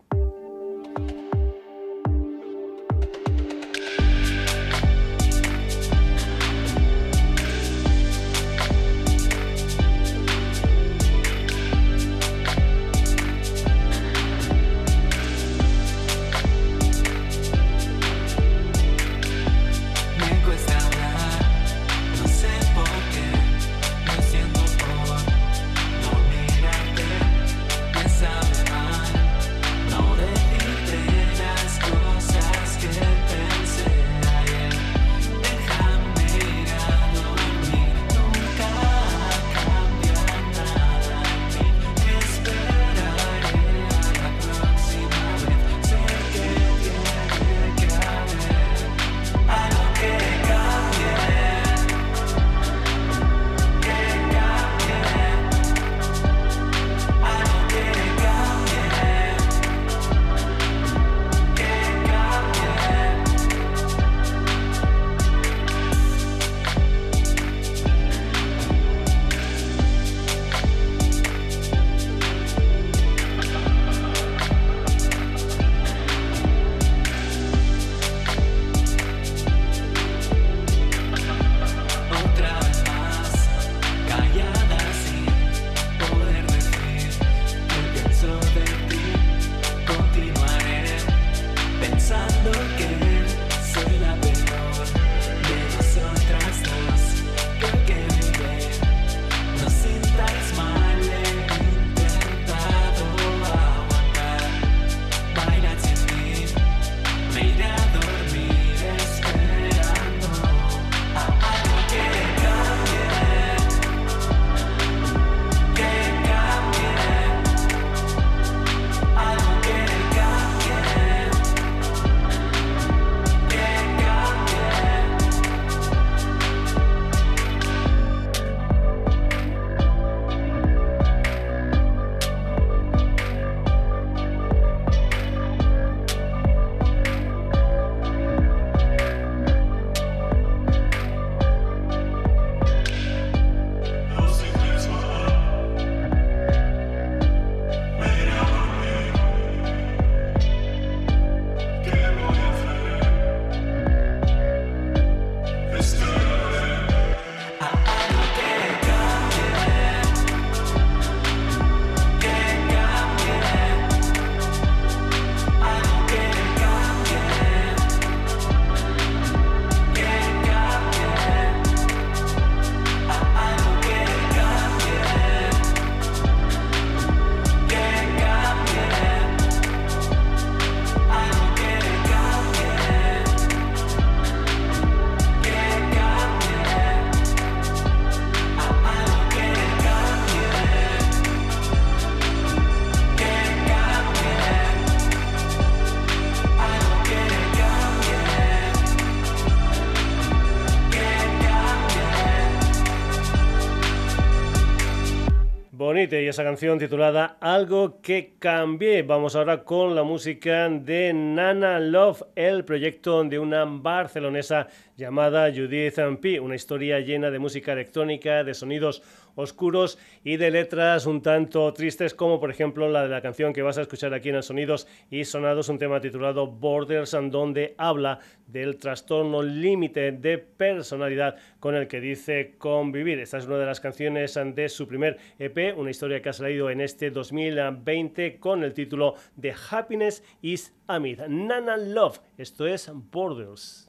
Y 206.01 206.15
esa 206.29 206.45
canción 206.45 206.79
titulada 206.79 207.39
Algo 207.41 208.01
que 208.01 208.37
cambie. 208.39 209.03
Vamos 209.03 209.35
ahora 209.35 209.65
con 209.65 209.97
la 209.97 210.05
música 210.05 210.69
de 210.69 211.13
Nana 211.13 211.81
Love, 211.81 212.23
el 212.37 212.65
proyecto 212.65 213.25
de 213.25 213.37
una 213.41 213.65
barcelonesa 213.65 214.69
llamada 214.97 215.51
Judith 215.53 215.99
P. 216.23 216.39
Una 216.39 216.55
historia 216.55 217.01
llena 217.01 217.33
de 217.33 217.41
música 217.41 217.73
electrónica, 217.73 218.45
de 218.45 218.55
sonidos 218.55 219.03
oscuros 219.39 219.99
y 220.25 220.37
de 220.37 220.51
letras 220.51 221.07
un 221.07 221.23
tanto 221.23 221.73
tristes, 221.73 222.13
como 222.13 222.41
por 222.41 222.51
ejemplo 222.51 222.89
la 222.89 223.05
de 223.05 223.09
la 223.09 223.23
canción 223.23 223.53
que 223.53 223.63
vas 223.63 223.79
a 223.79 223.83
escuchar 223.83 224.13
aquí 224.13 224.31
en 224.31 224.35
el 224.35 224.43
Sonidos 224.43 224.89
y 225.11 225.25
Sonados, 225.25 225.69
un 225.69 225.79
tema 225.79 226.01
titulado 226.01 226.49
Borders, 226.49 227.17
donde 227.31 227.75
habla 227.79 228.19
del 228.49 228.77
trastorno 228.79 229.43
límite 229.43 230.11
de 230.13 230.39
personalidad 230.39 231.37
con 231.61 231.77
el 231.77 231.87
que 231.87 232.01
dice 232.01 232.57
convivir. 232.59 233.21
Esta 233.21 233.39
es 233.39 233.47
una 233.47 233.59
de 233.59 233.67
las 233.67 233.81
canciones 233.81 234.39
de 234.55 234.69
su 234.69 234.89
primer 234.89 235.19
EP, 235.39 235.79
una 235.79 235.91
historia 235.91 236.21
que 236.21 236.31
ha 236.31 236.33
salido 236.33 236.69
en 236.69 236.81
este 236.81 237.11
2020 237.11 238.39
con 238.41 238.65
el 238.65 238.75
título 238.75 239.15
de 239.37 239.55
Happiness 239.71 240.25
is 240.43 240.75
Amid. 240.89 241.21
Nana 241.29 241.77
Love, 241.77 242.21
esto 242.37 242.67
es 242.67 242.91
Borders. 242.93 243.89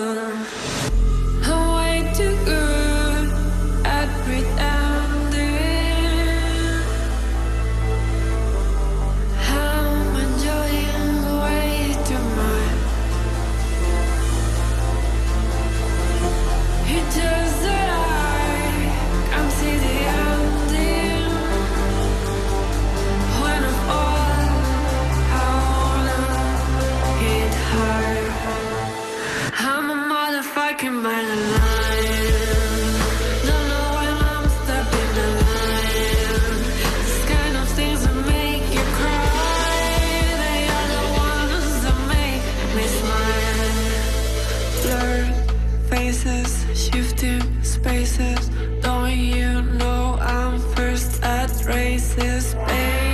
shifting 46.75 47.41
spaces. 47.63 48.49
Don't 48.81 49.17
you 49.17 49.61
know 49.79 50.17
I'm 50.21 50.59
first 50.75 51.21
at 51.23 51.51
races? 51.65 52.55
Pay 52.67 53.10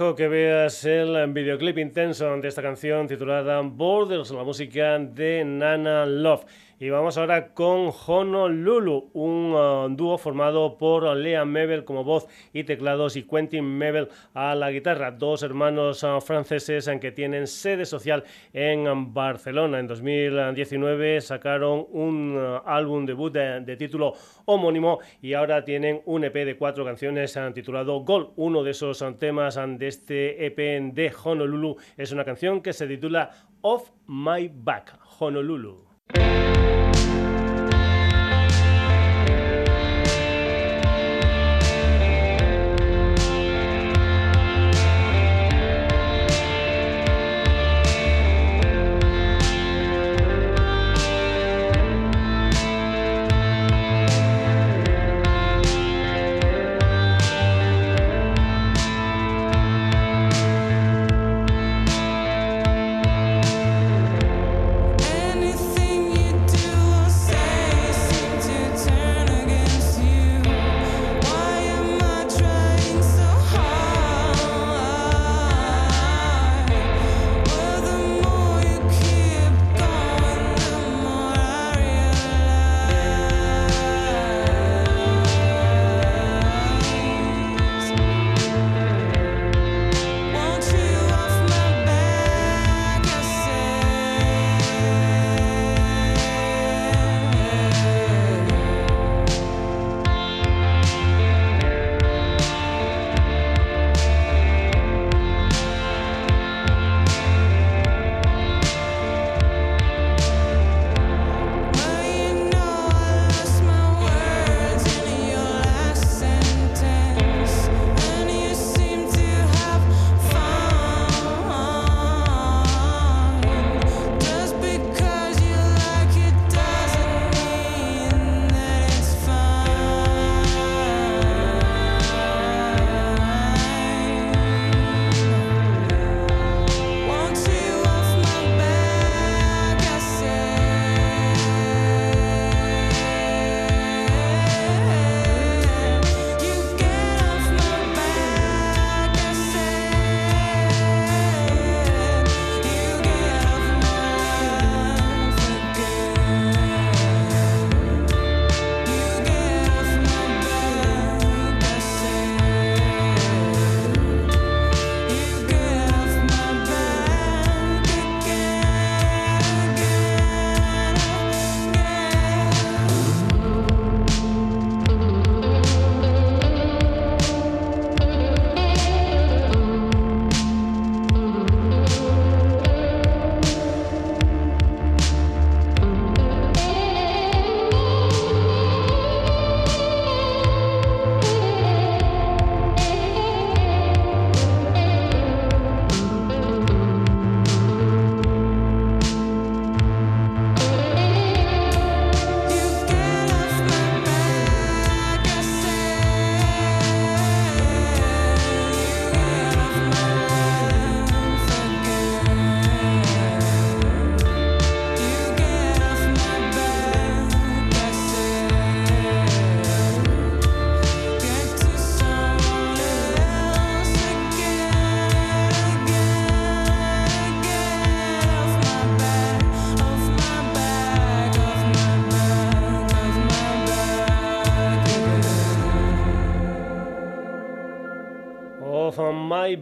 dejo 0.00 0.09
Que 0.16 0.28
veas 0.28 0.84
el 0.84 1.32
videoclip 1.32 1.78
intenso 1.78 2.36
de 2.36 2.48
esta 2.48 2.62
canción 2.62 3.06
titulada 3.06 3.60
Borders, 3.60 4.30
la 4.32 4.42
música 4.42 4.98
de 4.98 5.44
Nana 5.44 6.04
Love. 6.04 6.44
Y 6.82 6.88
vamos 6.88 7.18
ahora 7.18 7.52
con 7.52 7.92
Honolulu, 8.06 9.10
un 9.12 9.52
uh, 9.52 9.94
dúo 9.94 10.16
formado 10.16 10.78
por 10.78 11.14
Lea 11.14 11.44
Mebel 11.44 11.84
como 11.84 12.04
voz 12.04 12.26
y 12.54 12.64
teclados 12.64 13.16
y 13.16 13.24
Quentin 13.24 13.66
Mebel 13.66 14.08
a 14.32 14.54
la 14.54 14.70
guitarra, 14.70 15.10
dos 15.10 15.42
hermanos 15.42 16.02
uh, 16.02 16.22
franceses 16.22 16.88
en 16.88 16.98
que 16.98 17.12
tienen 17.12 17.46
sede 17.46 17.84
social 17.84 18.24
en 18.54 19.12
Barcelona. 19.12 19.78
En 19.78 19.88
2019 19.88 21.20
sacaron 21.20 21.86
un 21.90 22.38
uh, 22.38 22.62
álbum 22.64 23.04
debut 23.04 23.30
de, 23.30 23.60
de 23.60 23.76
título 23.76 24.14
homónimo 24.46 25.00
y 25.20 25.34
ahora 25.34 25.62
tienen 25.62 26.00
un 26.06 26.24
EP 26.24 26.32
de 26.32 26.56
cuatro 26.56 26.82
canciones 26.82 27.38
titulado 27.52 28.00
Gold. 28.00 28.30
Uno 28.36 28.62
de 28.62 28.70
esos 28.70 29.04
temas 29.18 29.56
de 29.56 29.86
este 29.86 30.09
EP 30.10 30.56
de 30.92 31.12
Honolulu 31.22 31.76
es 31.96 32.12
una 32.12 32.24
canción 32.24 32.60
que 32.60 32.72
se 32.72 32.86
titula 32.86 33.30
Off 33.62 33.90
My 34.06 34.50
Back, 34.52 34.98
Honolulu. 35.18 35.86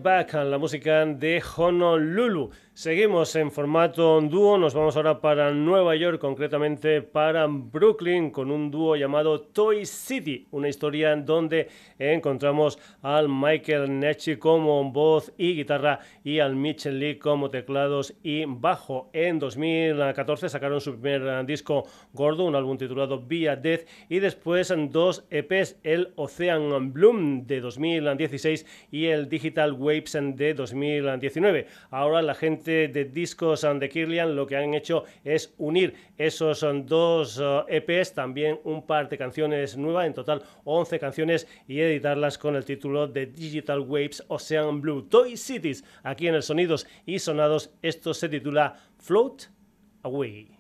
Back, 0.02 0.34
la 0.34 0.58
música 0.58 1.04
de 1.04 1.42
Honolulu. 1.56 2.50
Seguimos 2.78 3.34
en 3.34 3.50
formato 3.50 4.20
dúo, 4.20 4.56
nos 4.56 4.72
vamos 4.72 4.94
ahora 4.96 5.20
para 5.20 5.50
Nueva 5.50 5.96
York, 5.96 6.20
concretamente 6.20 7.02
para 7.02 7.48
Brooklyn, 7.48 8.30
con 8.30 8.52
un 8.52 8.70
dúo 8.70 8.94
llamado 8.94 9.40
Toy 9.40 9.84
City, 9.84 10.46
una 10.52 10.68
historia 10.68 11.16
donde 11.16 11.66
encontramos 11.98 12.78
al 13.02 13.28
Michael 13.28 13.98
Nechi 13.98 14.36
como 14.36 14.92
voz 14.92 15.32
y 15.36 15.56
guitarra 15.56 15.98
y 16.22 16.38
al 16.38 16.54
Mitchell 16.54 17.00
Lee 17.00 17.18
como 17.18 17.50
teclados 17.50 18.14
y 18.22 18.44
bajo. 18.46 19.10
En 19.12 19.40
2014 19.40 20.48
sacaron 20.48 20.80
su 20.80 21.00
primer 21.00 21.44
disco 21.46 21.84
gordo, 22.12 22.44
un 22.44 22.54
álbum 22.54 22.78
titulado 22.78 23.18
Via 23.18 23.56
Death, 23.56 23.88
y 24.08 24.20
después 24.20 24.72
dos 24.90 25.24
EPs, 25.30 25.80
el 25.82 26.12
Ocean 26.14 26.92
Bloom 26.92 27.44
de 27.44 27.60
2016 27.60 28.64
y 28.92 29.06
el 29.06 29.28
Digital 29.28 29.72
Waves 29.72 30.16
de 30.36 30.54
2019. 30.54 31.66
Ahora 31.90 32.22
la 32.22 32.36
gente 32.36 32.67
de 32.68 33.04
Discos 33.04 33.64
and 33.64 33.80
the 33.80 33.88
Kirlian 33.88 34.36
lo 34.36 34.46
que 34.46 34.56
han 34.56 34.74
hecho 34.74 35.04
es 35.24 35.54
unir 35.58 35.94
esos 36.16 36.64
dos 36.84 37.38
uh, 37.38 37.64
EPs, 37.68 38.14
también 38.14 38.60
un 38.64 38.86
par 38.86 39.08
de 39.08 39.16
canciones 39.16 39.76
nuevas, 39.76 40.06
en 40.06 40.14
total 40.14 40.42
11 40.64 40.98
canciones, 40.98 41.46
y 41.66 41.80
editarlas 41.80 42.38
con 42.38 42.56
el 42.56 42.64
título 42.64 43.06
de 43.06 43.26
Digital 43.26 43.80
Waves 43.80 44.24
Ocean 44.28 44.80
Blue. 44.80 45.02
Toy 45.02 45.36
Cities, 45.36 45.84
aquí 46.02 46.28
en 46.28 46.34
el 46.34 46.42
Sonidos 46.42 46.86
y 47.06 47.18
Sonados, 47.18 47.70
esto 47.82 48.14
se 48.14 48.28
titula 48.28 48.76
Float 48.98 49.44
Away. 50.02 50.57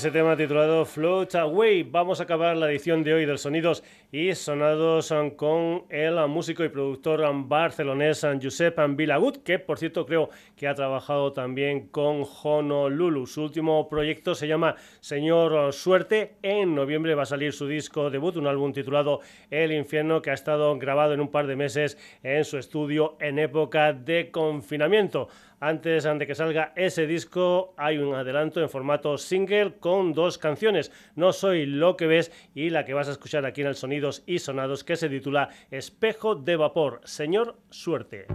Ese 0.00 0.10
tema 0.10 0.34
titulado 0.34 0.86
Float 0.86 1.34
Away. 1.34 1.82
Vamos 1.82 2.20
a 2.20 2.22
acabar 2.22 2.56
la 2.56 2.70
edición 2.70 3.04
de 3.04 3.12
hoy 3.12 3.26
del 3.26 3.36
Sonidos 3.36 3.84
y 4.10 4.34
Sonados 4.34 5.12
con 5.36 5.84
el 5.90 6.26
músico 6.26 6.64
y 6.64 6.70
productor 6.70 7.20
barcelonés 7.46 8.26
Josep 8.42 8.78
Vilagut, 8.96 9.42
que 9.42 9.58
por 9.58 9.78
cierto 9.78 10.06
creo 10.06 10.30
que 10.56 10.68
ha 10.68 10.74
trabajado 10.74 11.34
también 11.34 11.88
con 11.88 12.24
Honolulu. 12.42 13.26
Su 13.26 13.42
último 13.42 13.90
proyecto 13.90 14.34
se 14.34 14.48
llama 14.48 14.74
Señor 15.00 15.70
Suerte. 15.74 16.36
En 16.40 16.74
noviembre 16.74 17.14
va 17.14 17.24
a 17.24 17.26
salir 17.26 17.52
su 17.52 17.66
disco 17.66 18.08
debut, 18.08 18.36
un 18.36 18.46
álbum 18.46 18.72
titulado 18.72 19.20
El 19.50 19.70
Infierno, 19.70 20.22
que 20.22 20.30
ha 20.30 20.34
estado 20.34 20.78
grabado 20.78 21.12
en 21.12 21.20
un 21.20 21.30
par 21.30 21.46
de 21.46 21.56
meses 21.56 21.98
en 22.22 22.46
su 22.46 22.56
estudio 22.56 23.18
en 23.20 23.38
época 23.38 23.92
de 23.92 24.30
confinamiento. 24.30 25.28
Antes 25.62 26.04
de 26.04 26.26
que 26.26 26.34
salga 26.34 26.72
ese 26.74 27.06
disco, 27.06 27.74
hay 27.76 27.98
un 27.98 28.14
adelanto 28.14 28.62
en 28.62 28.70
formato 28.70 29.18
single 29.18 29.74
con 29.78 30.14
dos 30.14 30.38
canciones, 30.38 30.90
No 31.14 31.34
soy 31.34 31.66
lo 31.66 31.98
que 31.98 32.06
ves 32.06 32.32
y 32.54 32.70
la 32.70 32.86
que 32.86 32.94
vas 32.94 33.08
a 33.08 33.12
escuchar 33.12 33.44
aquí 33.44 33.60
en 33.60 33.66
el 33.66 33.74
Sonidos 33.74 34.22
y 34.26 34.38
Sonados, 34.38 34.84
que 34.84 34.96
se 34.96 35.10
titula 35.10 35.50
Espejo 35.70 36.34
de 36.34 36.56
Vapor. 36.56 37.02
Señor, 37.04 37.56
suerte. 37.68 38.26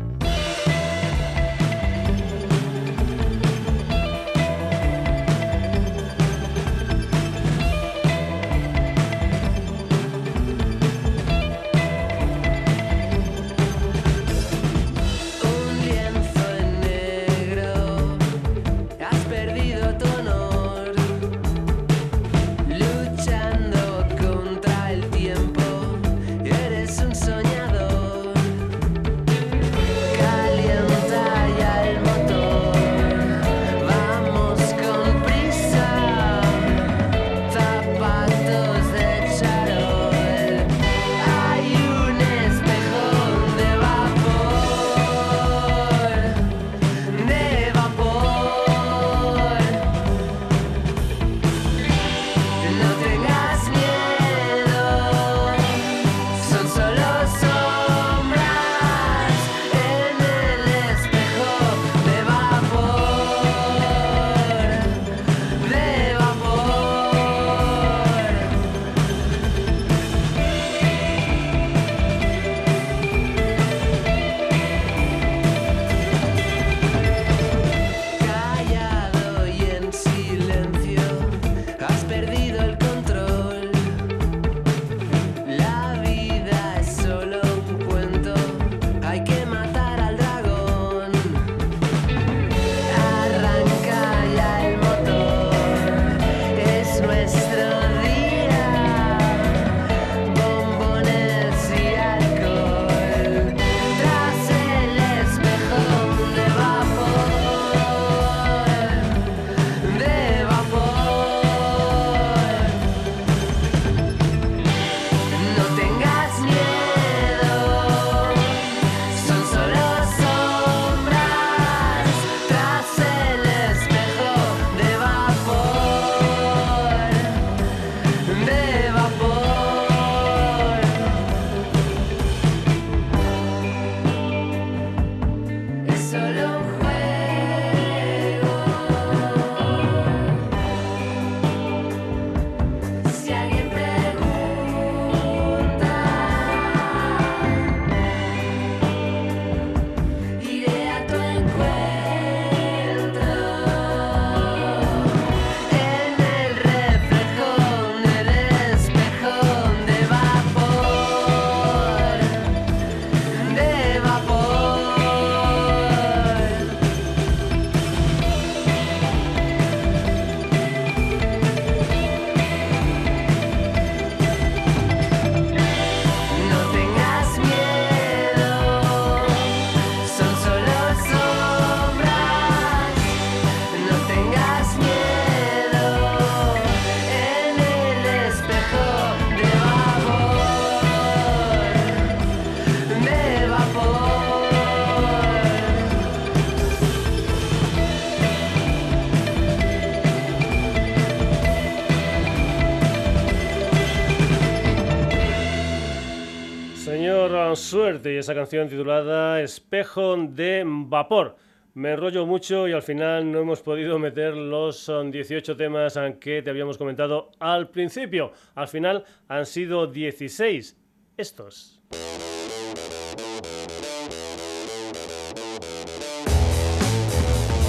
Y 208.11 208.17
esa 208.17 208.35
canción 208.35 208.69
titulada 208.69 209.41
Espejo 209.41 210.15
de 210.17 210.63
Vapor. 210.65 211.35
Me 211.73 211.91
enrollo 211.91 212.25
mucho 212.25 212.67
y 212.67 212.71
al 212.71 212.83
final 212.83 213.31
no 213.31 213.39
hemos 213.39 213.61
podido 213.61 213.97
meter 213.99 214.35
los 214.35 214.77
son, 214.77 215.11
18 215.11 215.57
temas 215.57 215.97
eh, 215.97 216.17
que 216.19 216.41
te 216.41 216.49
habíamos 216.49 216.77
comentado 216.77 217.31
al 217.39 217.69
principio. 217.69 218.31
Al 218.53 218.67
final 218.67 219.05
han 219.27 219.45
sido 219.45 219.87
16 219.87 220.77
estos. 221.17 221.81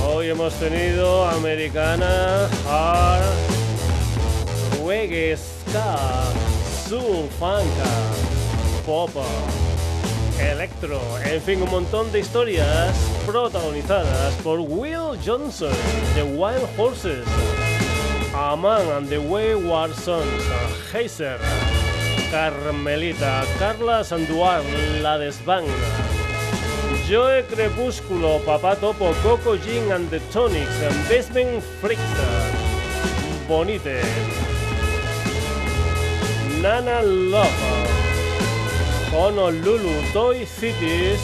Hoy 0.06 0.28
hemos 0.28 0.54
tenido 0.60 1.24
Americana, 1.26 2.48
Hard, 2.68 3.24
Reggae, 4.86 5.36
Ska, 5.36 5.96
Soul, 6.88 7.28
Funk, 7.38 7.64
Pop, 8.84 9.10
Electro, 10.40 11.00
en 11.24 11.40
fin, 11.40 11.62
un 11.62 11.70
montón 11.70 12.12
de 12.12 12.20
historias 12.20 12.94
protagonizadas 13.24 14.34
por 14.42 14.60
Will 14.60 15.18
Johnson, 15.24 15.72
The 16.14 16.22
Wild 16.22 16.68
Horses, 16.76 17.24
Aman 18.34 18.88
and 18.92 19.08
the 19.08 19.18
Wayward 19.18 19.94
Sons, 19.94 20.26
Heiser, 20.92 21.38
Carmelita, 22.30 23.44
Carla 23.58 24.04
Sanduar, 24.04 24.62
La 25.00 25.18
Desvanga. 25.18 25.72
Joe 27.08 27.44
Crepúsculo, 27.44 28.40
Papá 28.44 28.74
Topo, 28.74 29.12
Coco 29.22 29.56
Jean 29.56 29.92
and 29.92 30.10
the 30.10 30.18
Tonics, 30.32 30.76
Basement 31.08 31.62
Freaks, 31.80 32.02
Bonite, 33.48 34.02
Nana 36.60 37.02
Love, 37.02 37.85
Honolulu, 39.18 39.90
Toy 40.12 40.44
Cities 40.44 41.18